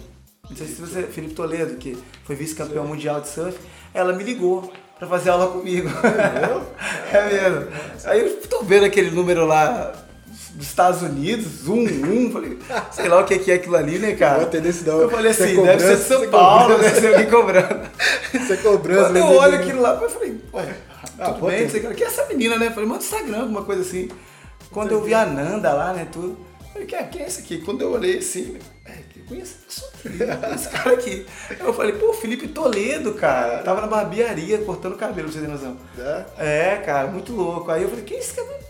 [0.50, 3.58] não sei se você, Felipe Toledo, que foi vice-campeão mundial de surf,
[3.94, 5.88] ela me ligou pra fazer aula comigo.
[7.10, 7.68] É mesmo?
[8.04, 9.92] Aí eu tô vendo aquele número lá
[10.58, 12.58] dos Estados Unidos, um, um, falei,
[12.90, 14.44] sei lá o que que é aquilo ali, né, cara?
[14.44, 15.00] Vou esse não.
[15.02, 16.90] Eu falei é assim, deve ser São é Paulo, cobrança.
[16.90, 17.88] deve ser alguém cobrando.
[18.50, 19.04] É cobrança.
[19.04, 20.74] Quando eu né, olho aquilo lá, eu falei, ué,
[21.18, 22.02] Ah, tudo bem, não sei o que.
[22.02, 22.66] É essa menina, né?
[22.66, 24.08] Eu falei, manda Instagram, alguma coisa assim.
[24.72, 26.36] Quando eu vi a Nanda lá, né, tudo.
[26.60, 27.58] eu Falei, quem é, quem é esse aqui?
[27.58, 28.94] Quando eu olhei assim, é,
[29.28, 31.24] conheço esse cara aqui.
[31.60, 33.58] Eu falei, pô, Felipe Toledo, cara.
[33.58, 35.76] Tava na barbearia cortando cabelo, pra você ter noção.
[35.98, 36.72] É?
[36.72, 37.70] É, cara, muito louco.
[37.70, 38.67] Aí eu falei, quem é esse cara?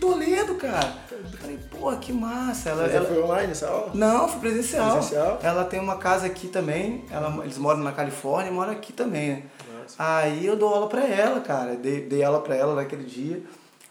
[0.00, 0.94] Toledo, cara.
[1.10, 2.70] Eu falei, pô, que massa.
[2.70, 3.90] Ela, Mas ela- foi online essa aula?
[3.94, 4.92] Não, foi presencial.
[4.92, 5.38] Presencial?
[5.42, 7.04] Ela tem uma casa aqui também.
[7.10, 9.42] Ela, eles moram na Califórnia e moram aqui também, né?
[9.82, 9.94] Nossa.
[9.98, 11.74] Aí eu dou aula pra ela, cara.
[11.76, 13.42] Dei, dei aula pra ela naquele dia.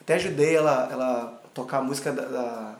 [0.01, 2.75] Até ajudei ela, ela a tocar a música da, da-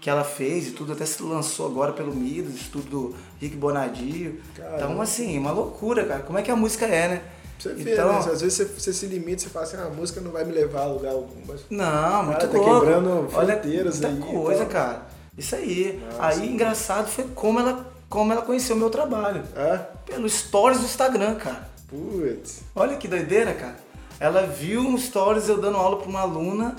[0.00, 0.92] que ela fez e tudo.
[0.92, 4.40] Até se lançou agora pelo Midas, estudo do Rick Bonadio.
[4.56, 4.76] Caramba.
[4.76, 6.20] Então, assim, uma loucura, cara.
[6.22, 7.22] Como é que a música é, né?
[7.58, 8.18] Você vê, então, né?
[8.18, 10.52] Às vezes você, você se limita, você fala assim, ah, a música não vai me
[10.52, 11.40] levar a lugar algum.
[11.46, 11.62] Mas...
[11.70, 12.80] Não, muito Cara, tá louco.
[12.80, 14.72] quebrando Olha, fronteiras muita aí, coisa, então.
[14.72, 15.06] cara.
[15.38, 16.02] Isso aí.
[16.04, 16.26] Nossa.
[16.40, 19.42] Aí, engraçado foi como ela, como ela conheceu o meu trabalho.
[19.56, 21.68] Ah, Pelo stories do Instagram, cara.
[21.88, 22.60] putz.
[22.74, 23.76] Olha que doideira, cara.
[24.20, 26.76] Ela viu um stories eu dando aula pra uma aluna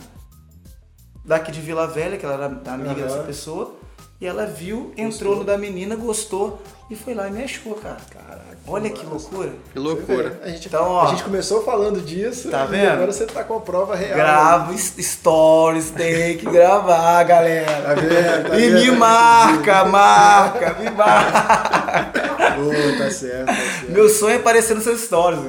[1.23, 2.93] daqui de Vila Velha, que ela era amiga Aham.
[3.01, 3.75] dessa pessoa.
[4.21, 7.97] E ela viu, entrou no da menina, gostou e foi lá e me achou, cara.
[8.09, 8.54] Caraca.
[8.67, 9.51] Olha que loucura.
[9.71, 10.39] Que loucura.
[10.43, 11.03] A gente, Então, ó.
[11.05, 12.89] a gente começou falando disso Tá e vendo?
[12.93, 14.15] agora você tá com a prova real.
[14.15, 17.65] Grava stories, tem que gravar, galera.
[17.83, 18.49] Tá vendo?
[18.49, 18.91] Tá e vendo?
[18.91, 22.25] me marca, marca, me marca.
[22.55, 23.91] Boa, tá certo, tá certo.
[23.91, 25.39] Meu sonho é aparecer nos seus stories.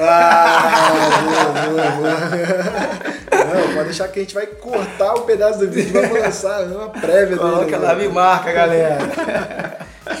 [0.00, 0.90] Ah,
[1.24, 3.44] boa, boa, boa.
[3.54, 6.62] Não, pode deixar que a gente vai cortar o pedaço do vídeo e vamos lançar
[6.64, 7.38] uma prévia dele.
[7.38, 8.98] Coloca lá, me marca, galera.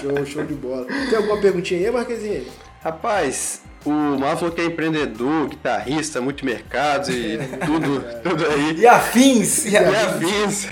[0.00, 0.86] Show, show de bola.
[0.86, 2.44] Tem alguma perguntinha aí, Marquezinho?
[2.82, 8.76] Rapaz, o Mar falou que é empreendedor, guitarrista, multimercados e tudo, tudo aí.
[8.78, 9.64] E afins.
[9.66, 10.66] E E afins.
[10.66, 10.68] afins.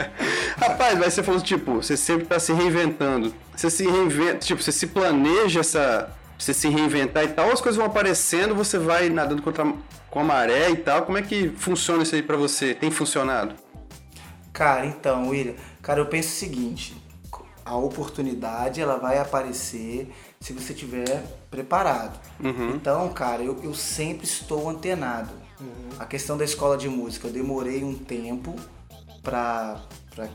[0.58, 3.34] Rapaz, mas você falou tipo, você sempre tá se reinventando.
[3.54, 6.10] Você se reinventa, tipo, você se planeja essa.
[6.38, 9.64] Você se reinventar e tal, as coisas vão aparecendo, você vai nadando contra,
[10.10, 11.02] com a maré e tal.
[11.02, 12.74] Como é que funciona isso aí pra você?
[12.74, 13.54] Tem funcionado?
[14.52, 16.96] Cara, então, William, cara, eu penso o seguinte,
[17.64, 22.18] a oportunidade ela vai aparecer se você tiver preparado.
[22.74, 25.30] Então, cara, eu, eu sempre estou antenado.
[25.98, 28.54] A questão da escola de música, eu demorei um tempo
[29.22, 29.80] pra,
[30.14, 30.28] pra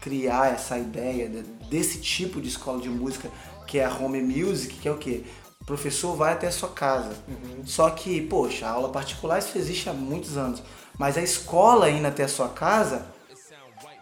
[0.00, 3.30] criar essa ideia de- desse tipo de escola de música
[3.66, 5.24] que é a home music, que é o quê?
[5.62, 7.16] O professor vai até a sua casa.
[7.64, 10.62] Só que, poxa, a aula particular isso existe há muitos anos.
[10.98, 13.06] Mas a escola indo até a sua casa,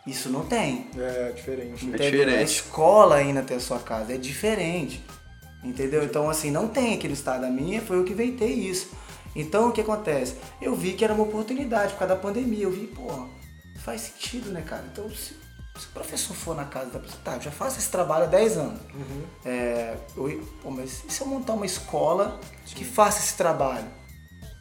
[0.07, 0.89] isso não tem.
[0.97, 1.87] É, diferente.
[1.87, 2.11] Entendeu?
[2.11, 2.39] diferente.
[2.39, 5.05] A escola indo até a sua casa é diferente.
[5.63, 6.03] Entendeu?
[6.03, 8.91] Então, assim, não tem aqui no estado da minha, foi eu que inventei isso.
[9.35, 10.37] Então, o que acontece?
[10.61, 12.65] Eu vi que era uma oportunidade por causa da pandemia.
[12.65, 13.29] Eu vi, pô,
[13.79, 14.85] faz sentido, né, cara?
[14.93, 15.35] Então, se,
[15.79, 18.29] se o professor for na casa da pessoa, tá, eu já faço esse trabalho há
[18.29, 18.81] 10 anos.
[19.45, 23.87] É, eu, pô, mas e se eu montar uma escola que faça esse trabalho?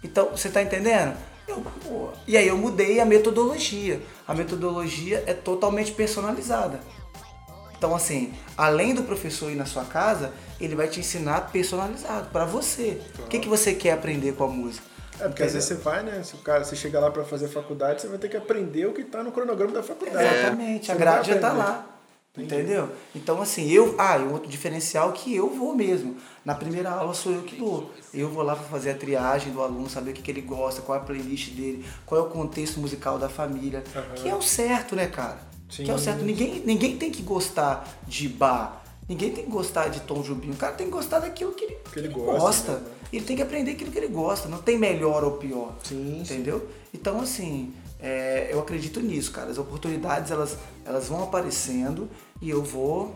[0.04, 1.18] Então, você tá entendendo?
[1.48, 4.02] Eu, pô, e aí eu mudei a metodologia.
[4.28, 6.80] A metodologia é totalmente personalizada.
[7.78, 12.46] Então, assim, além do professor ir na sua casa, ele vai te ensinar personalizado para
[12.46, 13.02] você.
[13.20, 14.86] O que, que você quer aprender com a música?
[15.20, 16.22] É, porque às vezes você vai, né?
[16.24, 18.94] Se o cara você chega lá pra fazer faculdade, você vai ter que aprender o
[18.94, 20.24] que tá no cronograma da faculdade.
[20.24, 21.91] Exatamente, Você a grade já tá aprender.
[22.38, 22.44] Lá.
[22.44, 22.90] Entendeu?
[23.14, 23.96] Então, assim, eu.
[23.98, 26.16] Ah, e um outro diferencial é que eu vou mesmo.
[26.46, 27.92] Na primeira aula sou eu que dou.
[28.14, 30.82] Eu vou lá para fazer a triagem do aluno, saber o que, que ele gosta,
[30.82, 33.84] qual é a playlist dele, qual é o contexto musical da família.
[34.16, 35.40] Que é o certo, né, cara?
[35.70, 35.84] Sim.
[35.84, 36.24] Que é o certo.
[36.24, 38.82] Ninguém, ninguém tem que gostar de bar.
[39.08, 40.52] Ninguém tem que gostar de Tom Jubim.
[40.52, 42.82] O cara tem que gostar daquilo que ele, Que ele que gosta, né?
[43.12, 44.48] Ele tem que aprender aquilo que ele gosta.
[44.48, 45.76] Não tem melhor ou pior.
[45.84, 46.34] Sim, sim.
[46.34, 46.66] Entendeu?
[46.94, 49.50] Então, assim, é, eu acredito nisso, cara.
[49.50, 52.10] As oportunidades, elas, elas vão aparecendo
[52.42, 53.16] e eu vou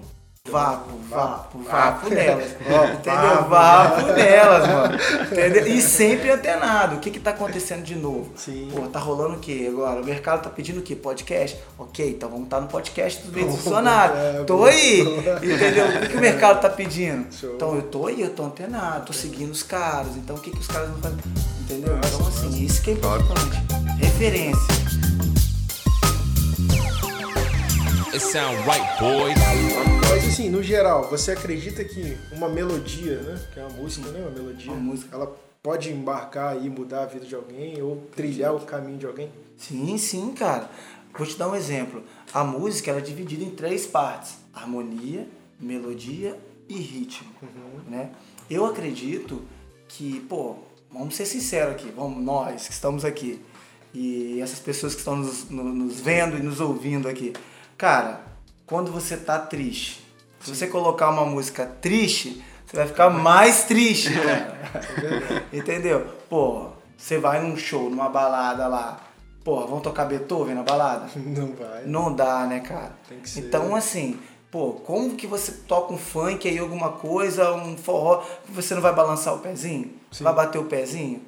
[0.50, 2.52] vapo, vapo, vapo nelas.
[2.94, 3.50] entendeu?
[3.50, 4.98] Vapo nelas, mano.
[5.32, 5.68] Entendeu?
[5.68, 6.98] E sempre antenado.
[6.98, 8.32] O que que tá acontecendo de novo?
[8.36, 8.70] Sim.
[8.72, 10.02] Pô, tá rolando o quê agora?
[10.02, 10.96] O mercado tá pedindo o quê?
[10.96, 11.60] Podcast?
[11.78, 14.20] Ok, então vamos estar no podcast dos bem funcionários.
[14.20, 15.04] É, Tô boa, aí.
[15.04, 15.38] boa.
[15.38, 15.88] Entendeu?
[15.88, 17.34] O que, que o mercado tá pedindo?
[17.34, 17.56] Show.
[17.56, 20.16] Então eu tô aí, eu tô antenado, tô seguindo os caras.
[20.16, 21.18] Então o que, que os caras vão fazer?
[21.62, 21.98] Entendeu?
[21.98, 23.85] Então assim, isso que é importante.
[23.98, 24.76] Referência.
[28.14, 29.36] It sound right, boys.
[30.10, 33.42] Mas assim, no geral, você acredita que uma melodia, né?
[33.54, 34.20] Que é uma música, né?
[34.20, 34.72] Uma melodia.
[34.72, 35.16] Uma música.
[35.16, 39.32] Ela pode embarcar e mudar a vida de alguém ou trilhar o caminho de alguém?
[39.58, 40.70] Sim, sim, cara.
[41.18, 42.04] Vou te dar um exemplo.
[42.34, 45.28] A música ela é dividida em três partes: harmonia,
[45.60, 47.30] melodia e ritmo,
[47.88, 48.12] né?
[48.50, 49.42] Eu acredito
[49.88, 50.58] que, pô,
[50.92, 53.42] vamos ser sinceros aqui, vamos nós que estamos aqui
[53.96, 57.34] e essas pessoas que estão nos, no- nos vendo e nos ouvindo aqui,
[57.78, 58.22] cara,
[58.66, 60.06] quando você tá triste,
[60.42, 65.46] se você colocar uma música triste, você vai ficar mais triste, cara.
[65.54, 66.08] Entendeu?
[66.30, 69.00] Pô, você vai num show, numa balada lá.
[69.44, 71.08] Pô, vão tocar Beethoven na balada?
[71.16, 71.86] Não vai.
[71.86, 72.96] Não dá, né, cara?
[73.08, 73.42] Tem que ser.
[73.42, 74.20] Então, assim,
[74.50, 78.94] pô, como que você toca um funk aí, alguma coisa, um forró, você não vai
[78.94, 79.92] balançar o pezinho?
[80.24, 81.22] Vai bater o pezinho?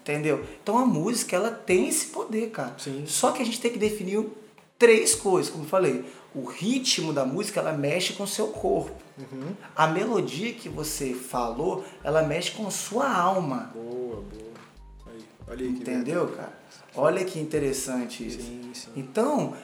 [0.00, 0.44] Entendeu?
[0.62, 2.74] Então a música, ela tem esse poder, cara.
[2.78, 3.04] Sim.
[3.06, 4.26] Só que a gente tem que definir
[4.78, 6.04] três coisas, como eu falei.
[6.34, 8.96] O ritmo da música, ela mexe com o seu corpo.
[9.18, 9.54] Uhum.
[9.76, 13.70] A melodia que você falou, ela mexe com a sua alma.
[13.74, 14.52] Boa, boa.
[15.06, 16.60] Aí, olha aí que Entendeu, cara?
[16.94, 18.40] Olha que interessante isso.
[18.40, 18.90] Sim, sim.
[18.96, 19.54] Então,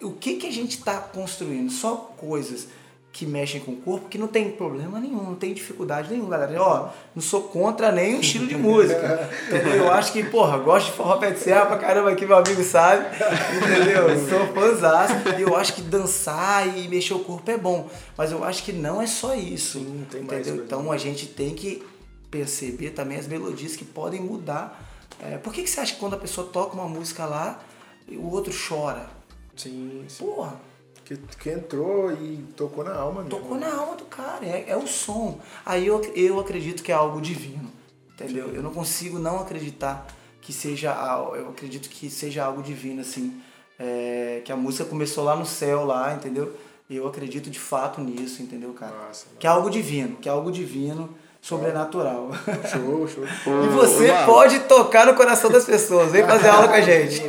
[0.00, 1.70] o que, que a gente está construindo?
[1.70, 2.68] Só coisas
[3.12, 6.62] que mexem com o corpo que não tem problema nenhum, não tem dificuldade nenhuma, galera.
[6.62, 9.28] Ó, não sou contra nenhum estilo de música.
[9.46, 9.74] entendeu?
[9.74, 12.62] Eu acho que, porra, gosto de forró pé de serra pra caramba aqui, meu amigo
[12.64, 13.04] sabe.
[13.54, 14.08] Entendeu?
[14.08, 15.14] Eu sou fãzaço.
[15.38, 17.90] E eu acho que dançar e mexer o corpo é bom.
[18.16, 19.78] Mas eu acho que não é só isso.
[19.78, 20.56] Sim, entendeu?
[20.56, 21.84] Então a gente tem que
[22.30, 24.88] perceber também as melodias que podem mudar.
[25.20, 27.60] É, por que, que você acha que quando a pessoa toca uma música lá,
[28.08, 29.10] o outro chora?
[29.54, 30.24] Sim, sim.
[30.24, 30.58] Porra,
[31.04, 33.38] Que, que entrou e tocou na alma mesmo.
[33.40, 35.40] tocou na alma do cara, é, é o som.
[35.66, 37.70] Aí eu, eu acredito que é algo divino,
[38.14, 38.48] entendeu?
[38.54, 40.06] Eu não consigo não acreditar
[40.40, 43.40] que seja, al- eu acredito que seja algo divino, assim,
[43.78, 46.54] é, que a música começou lá no céu, lá, entendeu?
[46.90, 48.94] Eu acredito de fato nisso, entendeu, cara?
[49.06, 51.08] Nossa, Que é algo divino, que é algo divino,
[51.42, 52.30] sobrenatural.
[52.70, 53.24] show, show.
[53.64, 56.12] E você Ô, pode tocar no coração das pessoas.
[56.12, 57.20] Vem fazer aula com a gente.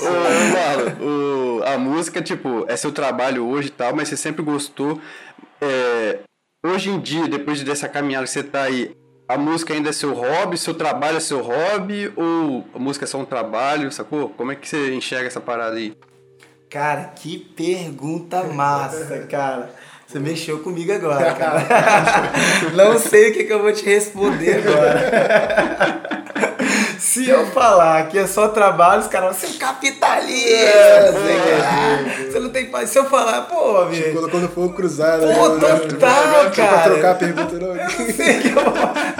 [0.00, 4.42] Ô, Marlon, o- a música, tipo, é seu trabalho hoje e tal, mas você sempre
[4.42, 5.00] gostou.
[5.60, 6.20] É,
[6.64, 8.94] hoje em dia, depois dessa caminhada que você tá aí,
[9.28, 13.08] a música ainda é seu hobby, seu trabalho é seu hobby, ou a música é
[13.08, 14.28] só um trabalho, sacou?
[14.30, 15.96] Como é que você enxerga essa parada aí?
[16.70, 19.70] Cara, que pergunta massa, cara.
[20.06, 21.66] Você mexeu comigo agora, cara.
[22.74, 26.16] Não sei o que, que eu vou te responder agora.
[26.98, 30.50] Se eu falar que é só trabalho, os caras vão ser um capitalista.
[30.50, 32.90] É, você, você não tem paz.
[32.90, 34.12] Se eu falar, pô, amigo.
[34.12, 36.50] Quando, quando for cruzar, Pô, total, Não cara.
[36.50, 37.74] pra trocar a pergunta, não.
[37.74, 38.74] não sei o que eu vou,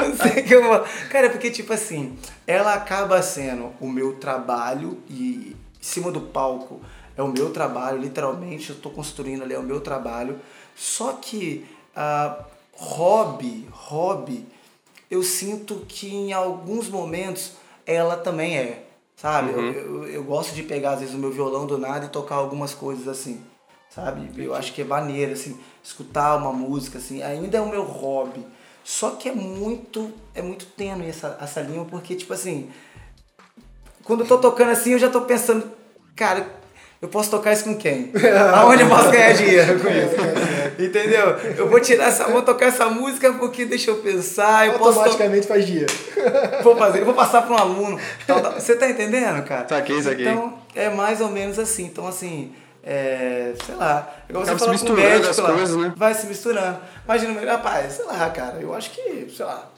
[0.09, 0.85] não sei o que eu vou.
[1.11, 6.81] Cara, porque tipo assim, ela acaba sendo o meu trabalho e em cima do palco
[7.17, 10.39] é o meu trabalho, literalmente, eu tô construindo ali, é o meu trabalho.
[10.77, 11.67] Só que
[11.97, 14.47] ah, hobby, hobby,
[15.11, 17.53] eu sinto que em alguns momentos
[17.87, 18.83] ela também é.
[19.17, 19.51] Sabe?
[19.53, 22.35] Eu, eu, eu gosto de pegar, às vezes, o meu violão do nada e tocar
[22.35, 23.41] algumas coisas assim.
[23.89, 24.31] Sabe?
[24.37, 28.45] Eu acho que é maneiro, assim, escutar uma música, assim, ainda é o meu hobby.
[28.85, 32.71] Só que é muito, é muito tênue essa, essa linha, porque, tipo assim,
[34.05, 35.73] quando eu tô tocando assim, eu já tô pensando,
[36.15, 36.47] cara,
[37.01, 38.13] eu posso tocar isso com quem?
[38.55, 40.17] Aonde eu posso ganhar dinheiro com isso?
[40.79, 41.31] Entendeu?
[41.57, 44.99] Eu vou tirar essa, vou tocar essa música porque deixa eu pensar, eu posso to-
[45.01, 45.87] Automaticamente faz dia.
[46.63, 47.99] vou fazer, vou passar para um aluno.
[48.27, 48.53] tal, tal.
[48.53, 49.67] Você tá entendendo, cara?
[49.69, 50.27] Saquei, saquei.
[50.29, 51.85] Então, é mais ou menos assim.
[51.87, 52.53] Então, assim,
[52.83, 54.09] é, sei lá.
[54.29, 55.93] Igual você Acaba se fala com o misturando médico as lá, coisas, né?
[55.97, 56.79] Vai se misturando.
[57.05, 59.71] Imagina, rapaz, sei lá, cara, eu acho que, sei lá,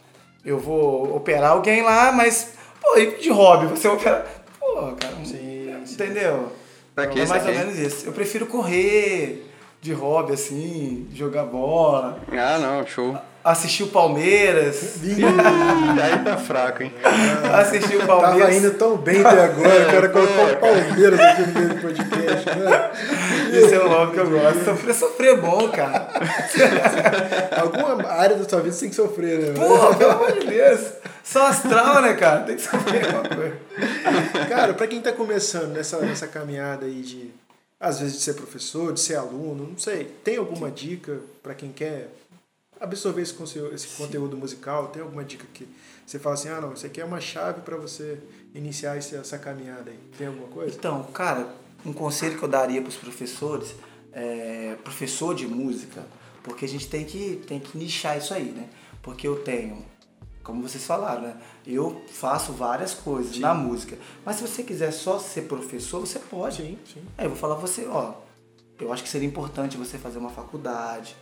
[0.44, 2.48] eu vou operar alguém lá, mas,
[2.80, 4.26] pô, e de hobby, você opera.
[4.58, 5.94] Pô, cara, Sim, sim.
[5.94, 6.52] entendeu?
[6.94, 8.06] Saquei, é mais ou menos isso.
[8.06, 9.47] Eu prefiro correr
[9.80, 13.16] de hobby, assim, jogar bola, Ah, não, show.
[13.44, 14.96] assistir o Palmeiras.
[15.04, 15.22] Ih,
[16.02, 16.92] aí tá fraco, hein?
[17.54, 18.40] assistir o Palmeiras.
[18.40, 21.80] Tava indo tão bem até agora, o cara colocou o Palmeiras aqui no meio do
[21.80, 22.90] podcast, né?
[23.56, 24.64] Esse é o hobby que eu gosto.
[24.64, 26.08] Sofrer, sofrer é bom, cara.
[27.62, 29.52] Alguma área da sua vida você tem que sofrer, né?
[29.54, 30.80] Porra, pelo amor de Deus.
[31.22, 32.40] Só astral, né, cara?
[32.40, 33.56] Tem que sofrer alguma coisa.
[34.48, 37.30] Cara, pra quem tá começando nessa, nessa caminhada aí de,
[37.80, 41.72] às vezes, de ser professor, de ser aluno, não sei, tem alguma dica pra quem
[41.72, 42.12] quer
[42.80, 44.88] absorver esse, conteúdo, esse conteúdo musical?
[44.88, 45.68] Tem alguma dica que
[46.06, 48.18] você fala assim, ah, não, isso aqui é uma chave pra você
[48.54, 49.98] iniciar essa caminhada aí?
[50.16, 50.74] Tem alguma coisa?
[50.74, 51.54] Então, cara,
[51.84, 53.74] um conselho que eu daria para os professores,
[54.12, 56.04] é, professor de música,
[56.42, 58.68] porque a gente tem que, tem que nichar isso aí, né?
[59.02, 59.84] Porque eu tenho,
[60.48, 61.36] como vocês falaram, né?
[61.66, 63.98] Eu faço várias coisas na música.
[64.24, 66.56] Mas se você quiser só ser professor, você pode.
[66.56, 67.02] Sim, sim.
[67.18, 68.14] Aí eu vou falar pra você, ó,
[68.80, 71.14] eu acho que seria importante você fazer uma faculdade,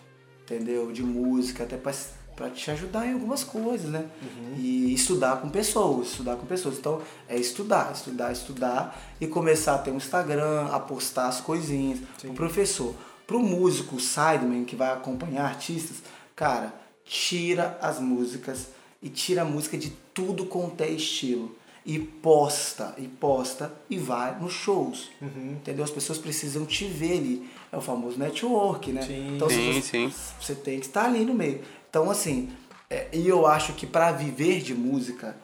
[0.44, 0.92] entendeu?
[0.92, 1.92] De música, até pra,
[2.36, 4.08] pra te ajudar em algumas coisas, né?
[4.56, 6.78] E estudar com pessoas, estudar com pessoas.
[6.78, 11.98] Então, é estudar, estudar, estudar e começar a ter um Instagram, a postar as coisinhas.
[12.22, 12.94] O professor,
[13.26, 15.96] pro músico sideman que vai acompanhar artistas,
[16.36, 16.72] cara,
[17.04, 21.54] tira as músicas e tira a música de tudo quanto é estilo
[21.86, 25.08] e posta, e posta e vai nos shows.
[25.22, 25.84] Entendeu?
[25.84, 27.50] As pessoas precisam te ver ali.
[27.70, 29.02] É o famoso network, né?
[29.02, 29.36] Sim.
[29.36, 30.12] então, Sim, você, sim.
[30.40, 31.60] você tem que estar ali no meio.
[31.88, 32.50] Então, assim,
[32.90, 35.36] é, e eu acho que para viver de música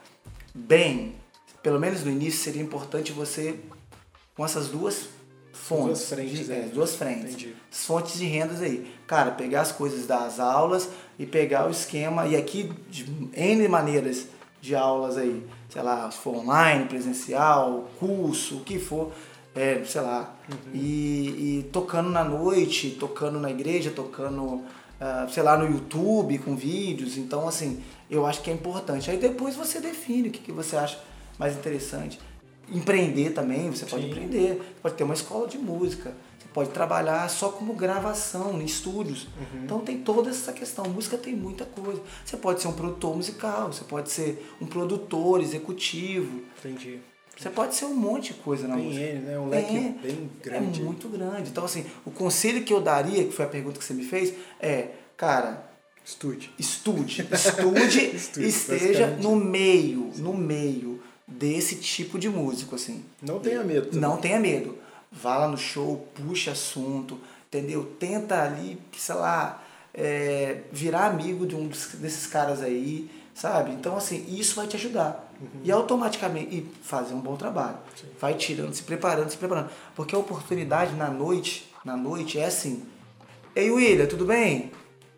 [0.52, 1.14] bem,
[1.62, 3.58] pelo menos no início, seria importante você
[4.34, 5.08] com essas duas
[5.52, 5.86] fontes.
[5.86, 7.34] Duas frentes de, é, duas frentes.
[7.34, 7.56] Entendi.
[7.70, 8.92] Fontes de rendas aí.
[9.06, 10.88] Cara, pegar as coisas das aulas
[11.18, 13.04] e pegar o esquema, e aqui de
[13.34, 14.26] N maneiras
[14.60, 19.12] de aulas aí, sei lá, se for online, presencial, curso, o que for,
[19.54, 20.34] é, sei lá,
[20.72, 24.62] e, e tocando na noite, tocando na igreja, tocando,
[25.00, 29.10] ah, sei lá, no YouTube com vídeos, então assim, eu acho que é importante.
[29.10, 30.98] Aí depois você define o que, que você acha
[31.38, 32.20] mais interessante.
[32.68, 34.10] Empreender também, você pode Sim.
[34.10, 36.14] empreender, você pode ter uma escola de música,
[36.52, 39.26] pode trabalhar só como gravação, em estúdios.
[39.64, 40.84] Então tem toda essa questão.
[40.86, 42.00] Música tem muita coisa.
[42.24, 46.98] Você pode ser um produtor musical, você pode ser um produtor executivo, Entendi.
[47.36, 49.04] você pode ser um monte de coisa na Tem música.
[49.04, 49.38] N, né?
[49.38, 50.80] Um leque É, bem grande.
[50.80, 51.50] É muito grande.
[51.50, 54.34] Então, assim, o conselho que eu daria, que foi a pergunta que você me fez,
[54.60, 55.70] é, cara,
[56.04, 56.50] Estude.
[56.58, 63.04] estude, estude, Estude, e esteja no meio, no meio desse tipo de músico, assim.
[63.22, 63.86] Não tenha medo.
[63.86, 64.00] também.
[64.00, 64.81] Não tenha medo.
[65.12, 67.84] Vá lá no show, puxa assunto, entendeu?
[67.98, 73.72] Tenta ali, sei lá, é, virar amigo de um desses caras aí, sabe?
[73.72, 75.30] Então, assim, isso vai te ajudar.
[75.64, 77.76] E automaticamente, e fazer um bom trabalho.
[78.20, 79.70] Vai tirando, se preparando, se preparando.
[79.94, 82.84] Porque a oportunidade na noite, na noite é assim.
[83.54, 84.70] Ei, William, tudo bem?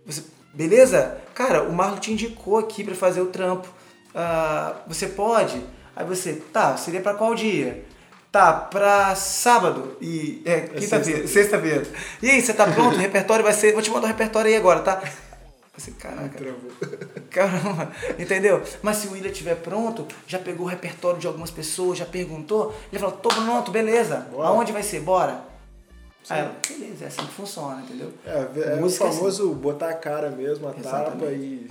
[0.06, 1.20] Você, beleza?
[1.34, 3.68] Cara, o Marlon te indicou aqui pra fazer o trampo.
[4.14, 5.62] Ah, você pode?
[5.94, 7.84] Aí você, tá, seria pra qual dia?
[8.34, 10.42] Tá, pra sábado e.
[10.44, 11.86] É, quinta-feira, sexta-feira.
[12.20, 12.96] E aí, você tá pronto?
[12.96, 13.72] O repertório vai ser.
[13.72, 15.00] Vou te mandar o repertório aí agora, tá?
[15.76, 16.36] Você, caraca.
[16.36, 16.72] Travou.
[17.30, 18.60] Caramba, entendeu?
[18.82, 22.74] Mas se o William estiver pronto, já pegou o repertório de algumas pessoas, já perguntou,
[22.90, 24.26] ele falou, tô pronto, beleza.
[24.32, 24.48] Bora.
[24.48, 24.98] Aonde vai ser?
[24.98, 25.40] Bora.
[26.28, 28.12] Aí ela, beleza, é assim que funciona, entendeu?
[28.26, 28.96] É, é o é assim.
[28.96, 31.34] famoso botar a cara mesmo, a tapa Exatamente.
[31.34, 31.70] e,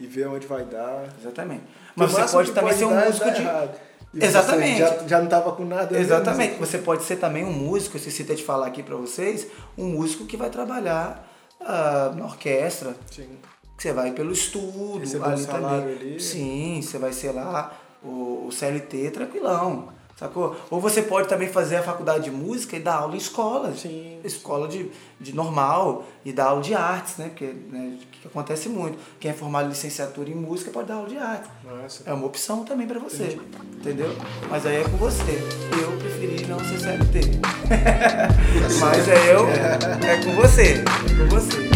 [0.00, 1.04] e ver onde vai dar.
[1.20, 1.62] Exatamente.
[1.94, 3.42] Mas você pode também ser um é músico de.
[3.42, 3.93] errado.
[4.14, 4.78] Você Exatamente.
[4.78, 5.90] Já, já não tava com nada.
[5.90, 6.58] mesmo, Exatamente.
[6.58, 10.24] Você pode ser também um músico, esqueci até de falar aqui pra vocês, um músico
[10.24, 11.28] que vai trabalhar
[11.60, 13.38] ah, na orquestra, Sim.
[13.76, 16.12] você vai pelo estudo um ali salário também.
[16.12, 16.20] ali.
[16.20, 19.93] Sim, você vai ser lá o, o CLT tranquilão.
[20.16, 20.56] Sacou?
[20.70, 23.80] Ou você pode também fazer a faculdade de música e dar aula em escolas.
[23.80, 24.20] Sim.
[24.22, 24.88] Escola de,
[25.20, 27.28] de normal e dar aula de artes, né?
[27.28, 28.96] Porque né, que acontece muito.
[29.18, 31.48] Quem é formado em licenciatura em música pode dar aula de arte.
[31.64, 32.04] Nossa.
[32.06, 33.38] É uma opção também pra você,
[33.72, 34.14] entendeu?
[34.48, 35.32] Mas aí é com você.
[35.82, 37.40] Eu preferi não ser CLT.
[38.80, 41.73] Mas é eu, é com você, é com você.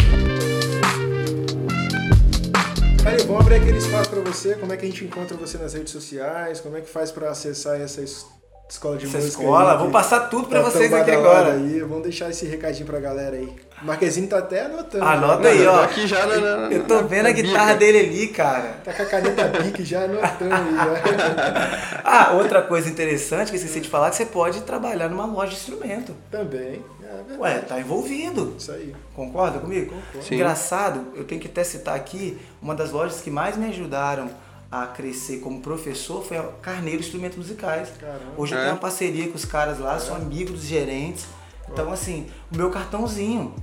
[3.09, 4.55] Aí, vamos abrir aquele espaço pra você.
[4.55, 6.59] Como é que a gente encontra você nas redes sociais?
[6.59, 8.25] Como é que faz pra acessar essa es-
[8.69, 9.41] escola de Essa música?
[9.41, 11.53] escola, aí, vou passar tudo pra tá vocês aqui agora.
[11.53, 11.79] Aí.
[11.81, 13.51] Vamos deixar esse recadinho pra galera aí.
[13.81, 15.03] O Marquezinho tá até anotando.
[15.05, 15.49] Anota já.
[15.49, 15.83] aí, eu tô ó.
[15.83, 17.77] aqui já na- na- Eu tô na- vendo a guitarra bica.
[17.79, 18.75] dele ali, cara.
[18.83, 20.75] Tá com a caneta bique já anotando aí.
[20.75, 21.99] Já.
[22.03, 25.25] Ah, outra coisa interessante que eu esqueci de falar é que você pode trabalhar numa
[25.25, 26.15] loja de instrumento.
[26.31, 26.83] Também.
[27.03, 27.39] É verdade.
[27.39, 28.55] Ué, tá envolvido.
[28.57, 28.95] Isso aí.
[29.15, 29.93] Concorda comigo?
[30.21, 30.35] Sim.
[30.35, 34.29] Engraçado, eu tenho que até citar aqui, uma das lojas que mais me ajudaram
[34.71, 37.89] a crescer como professor foi a Carneiro Instrumentos Musicais.
[37.99, 38.19] Caramba.
[38.37, 38.61] Hoje eu É?
[38.61, 39.99] tenho uma parceria com os caras lá, É.
[39.99, 41.25] sou amigo dos gerentes.
[41.71, 43.53] Então, assim, o meu cartãozinho.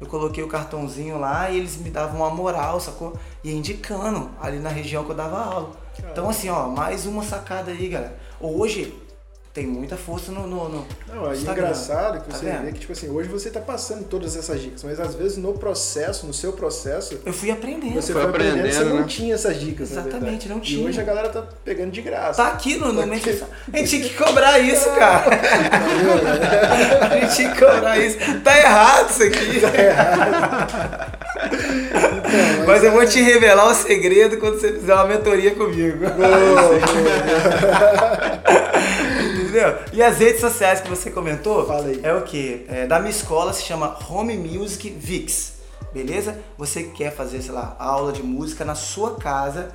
[0.00, 3.14] Eu coloquei o cartãozinho lá e eles me davam uma moral, sacou?
[3.42, 5.70] E indicando ali na região que eu dava aula.
[5.98, 8.18] Então, assim, ó, mais uma sacada aí, galera.
[8.40, 8.92] Hoje
[9.54, 10.84] tem muita força no, no, no
[11.14, 12.64] Não, é engraçado que Tá você vendo?
[12.64, 15.52] vê que, tipo assim, hoje você tá passando todas essas dicas, mas às vezes no
[15.52, 17.94] processo, no seu processo, Eu fui aprendendo.
[18.02, 19.06] você Foi foi aprendendo, você aprendendo, não né?
[19.06, 20.88] tinha essas dicas, Exatamente, não E tinha.
[20.88, 22.42] hoje a galera tá pegando de graça.
[22.42, 25.24] Tá aqui no, no Mente- A gente tinha que cobrar isso, cara.
[27.12, 28.18] A gente tinha que cobrar isso.
[28.42, 29.60] Tá errado isso aqui.
[32.66, 35.98] Mas eu vou te revelar o segredo quando você fizer uma mentoria comigo.
[39.54, 39.78] Entendeu?
[39.92, 41.66] E as redes sociais que você comentou
[42.02, 42.66] é o que?
[42.88, 45.54] da minha escola se chama Home Music Vix.
[45.92, 46.36] Beleza?
[46.58, 49.68] Você que quer fazer, sei lá, aula de música na sua casa,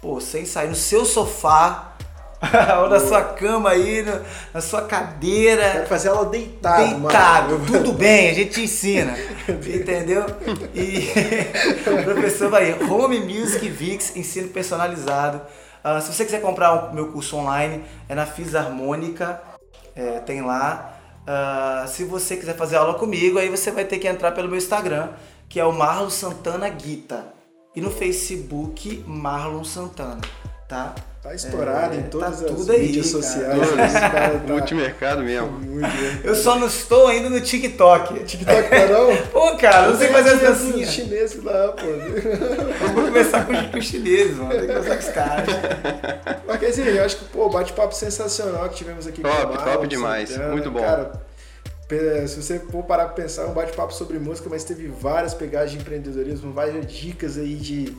[0.00, 1.94] pô, sem sair no seu sofá,
[2.82, 4.20] ou na sua cama aí, no-
[4.54, 5.70] na sua cadeira.
[5.72, 7.66] Quero fazer ela deitado, Deitado, mano.
[7.66, 9.16] tudo bem, a gente te ensina.
[9.48, 10.24] Entendeu?
[10.72, 11.08] E
[12.00, 15.40] o professor vai Home Music Vix, ensino personalizado.
[15.88, 19.40] Ah, se você quiser comprar o meu curso online, é na Fisarmônica,
[19.94, 20.98] é, tem lá.
[21.24, 24.58] Ah, se você quiser fazer aula comigo, aí você vai ter que entrar pelo meu
[24.58, 25.10] Instagram,
[25.48, 27.32] que é o Marlon Santana Guita.
[27.72, 30.22] E no Facebook, Marlon Santana,
[30.68, 30.94] tá?
[31.22, 33.22] Tá estourado É, em todas tá as aí, mídias cara.
[33.22, 33.92] sociais.
[33.94, 35.48] Cara tá Multimercado mesmo.
[35.58, 36.20] muito bem.
[36.22, 38.22] Eu só não estou ainda no TikTok.
[38.24, 39.16] TikTok tá não?
[39.32, 40.90] Pô, cara, eu não sei fazer as Tem os dancinhas.
[40.90, 41.84] chineses lá, pô.
[41.84, 44.50] Eu vou começar com, os- com os chineses, mano.
[44.50, 45.46] Tem que começar com os caras.
[46.46, 49.86] Marquezinho, eu acho que, pô, bate-papo sensacional que tivemos aqui Top, com o Marlon, top
[49.88, 50.28] demais.
[50.28, 50.52] Santana.
[50.52, 50.80] Muito bom.
[50.80, 51.12] Cara,
[52.28, 55.72] se você for parar pra pensar, é um bate-papo sobre música, mas teve várias pegadas
[55.72, 57.96] de empreendedorismo, várias dicas aí de,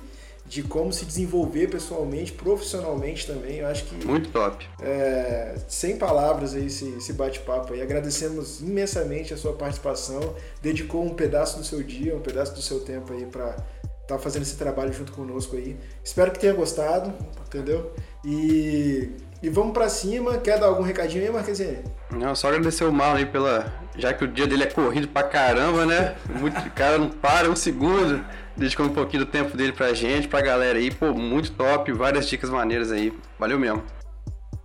[0.48, 3.58] de como se desenvolver pessoalmente, profissionalmente também.
[3.58, 4.68] Eu acho que Muito top.
[4.82, 7.82] é, sem palavras aí esse, esse bate-papo aí.
[7.82, 10.36] Agradecemos imensamente a sua participação.
[10.62, 13.50] Dedicou um pedaço do seu dia, um pedaço do seu tempo aí para
[14.08, 15.76] estar tá fazendo esse trabalho junto conosco aí.
[16.02, 17.14] Espero que tenha gostado,
[17.46, 17.92] entendeu?
[18.24, 19.12] E,
[19.44, 20.38] e vamos para cima.
[20.38, 21.84] Quer dar algum recadinho aí, Marquezinho?
[22.10, 23.74] Não, só agradecer o Marlon aí pela.
[23.98, 26.16] Já que o dia dele é corrido pra caramba, né?
[26.40, 28.24] Muito, cara não para um segundo,
[28.58, 30.92] dedicando um pouquinho do tempo dele pra gente, pra galera aí.
[30.92, 33.14] Pô, muito top, várias dicas maneiras aí.
[33.40, 33.84] Valeu mesmo.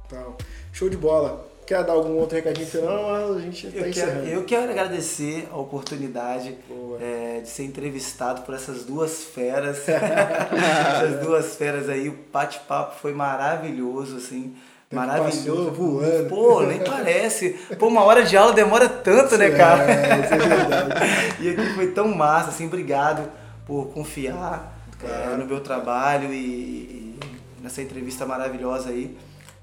[0.06, 0.34] Então,
[0.72, 1.52] show de bola.
[1.66, 3.10] Quer dar algum outro recadinho final?
[3.12, 4.26] Mas a gente tá Eu quero, encerrando.
[4.26, 6.58] eu quero agradecer a oportunidade
[7.00, 9.84] é, de ser entrevistado por essas duas feras.
[9.88, 12.08] essas duas feras aí.
[12.08, 14.56] O bate-papo foi maravilhoso, assim.
[14.90, 15.70] Maravilhoso.
[15.70, 16.28] passou voando.
[16.28, 17.50] Pô, nem parece.
[17.78, 19.84] Pô, uma hora de aula demora tanto, né, cara?
[19.84, 20.94] É, isso é verdade.
[21.40, 25.32] e aqui foi tão massa, assim, obrigado por confiar Claro.
[25.32, 27.18] é, no meu trabalho e, e
[27.60, 29.16] nessa entrevista maravilhosa aí.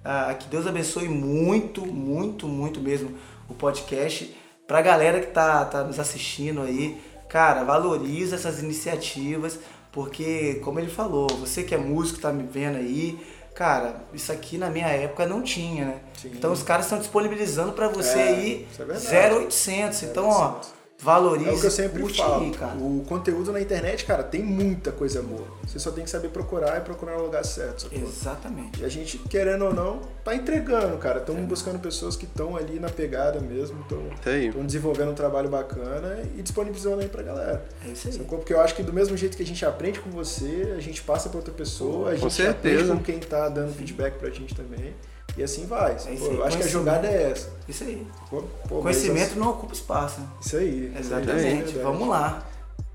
[0.04, 3.12] Ah, que Deus abençoe muito, muito, muito mesmo
[3.50, 4.36] o podcast.
[4.68, 9.60] Pra galera que tá, tá nos assistindo aí, cara, valoriza essas iniciativas,
[9.92, 13.20] porque, como ele falou, você que é músico, tá me vendo aí,
[13.56, 16.00] cara, isso aqui na minha época não tinha, né?
[16.22, 16.32] Sim.
[16.34, 19.36] Então os caras estão disponibilizando pra você É, aí é verdade.
[19.36, 20.04] 0800.
[20.04, 20.60] Então, ó,
[21.02, 22.52] valoriza, É o que eu sempre curte falo.
[22.52, 22.78] cara.
[22.78, 25.48] O conteúdo na internet, cara, tem muita coisa boa.
[25.66, 27.84] Você só tem que saber procurar e procurar no lugar certo.
[27.84, 28.00] sacou?
[28.00, 28.82] Exatamente.
[28.82, 31.18] E a gente, querendo ou não, tá entregando, cara.
[31.18, 31.22] É.
[31.22, 36.42] Estamos buscando pessoas que estão ali na pegada mesmo, estão desenvolvendo um trabalho bacana e
[36.42, 37.66] disponibilizando aí pra galera.
[37.88, 38.14] É isso aí.
[38.16, 38.40] Sacou?
[38.40, 41.02] Porque eu acho que do mesmo jeito que a gente aprende com você, a gente
[41.04, 42.94] passa pra outra pessoa, a gente aprende certeza.
[42.96, 44.94] com quem tá dando feedback pra gente também.
[45.40, 45.94] E assim vai.
[45.94, 46.20] É aí.
[46.22, 47.48] Eu acho que a jogada é essa.
[47.66, 48.06] Isso aí.
[48.30, 50.20] Pô, mas Conhecimento assim- não ocupa espaço.
[50.46, 50.94] Isso aí.
[51.00, 51.80] Exatamente.
[51.80, 51.82] é.
[51.82, 52.46] Vamos lá.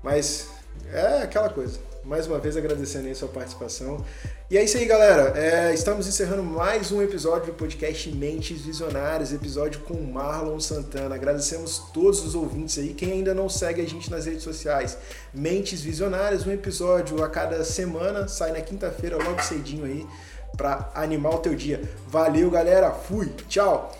[0.03, 0.47] Mas
[0.93, 1.79] é aquela coisa.
[2.03, 4.05] Mais uma vez agradecendo aí sua participação.
[4.47, 5.33] E é isso aí, galera.
[5.35, 11.15] É, estamos encerrando mais um episódio do podcast Mentes Visionárias, episódio com Marlon Santana.
[11.15, 12.93] Agradecemos todos os ouvintes aí.
[12.93, 14.95] Quem ainda não segue a gente nas redes sociais,
[15.33, 20.05] Mentes Visionárias, um episódio a cada semana, sai na quinta-feira, logo cedinho aí,
[20.55, 21.81] para animar o teu dia.
[22.07, 22.91] Valeu, galera.
[22.91, 23.27] Fui.
[23.47, 23.91] Tchau.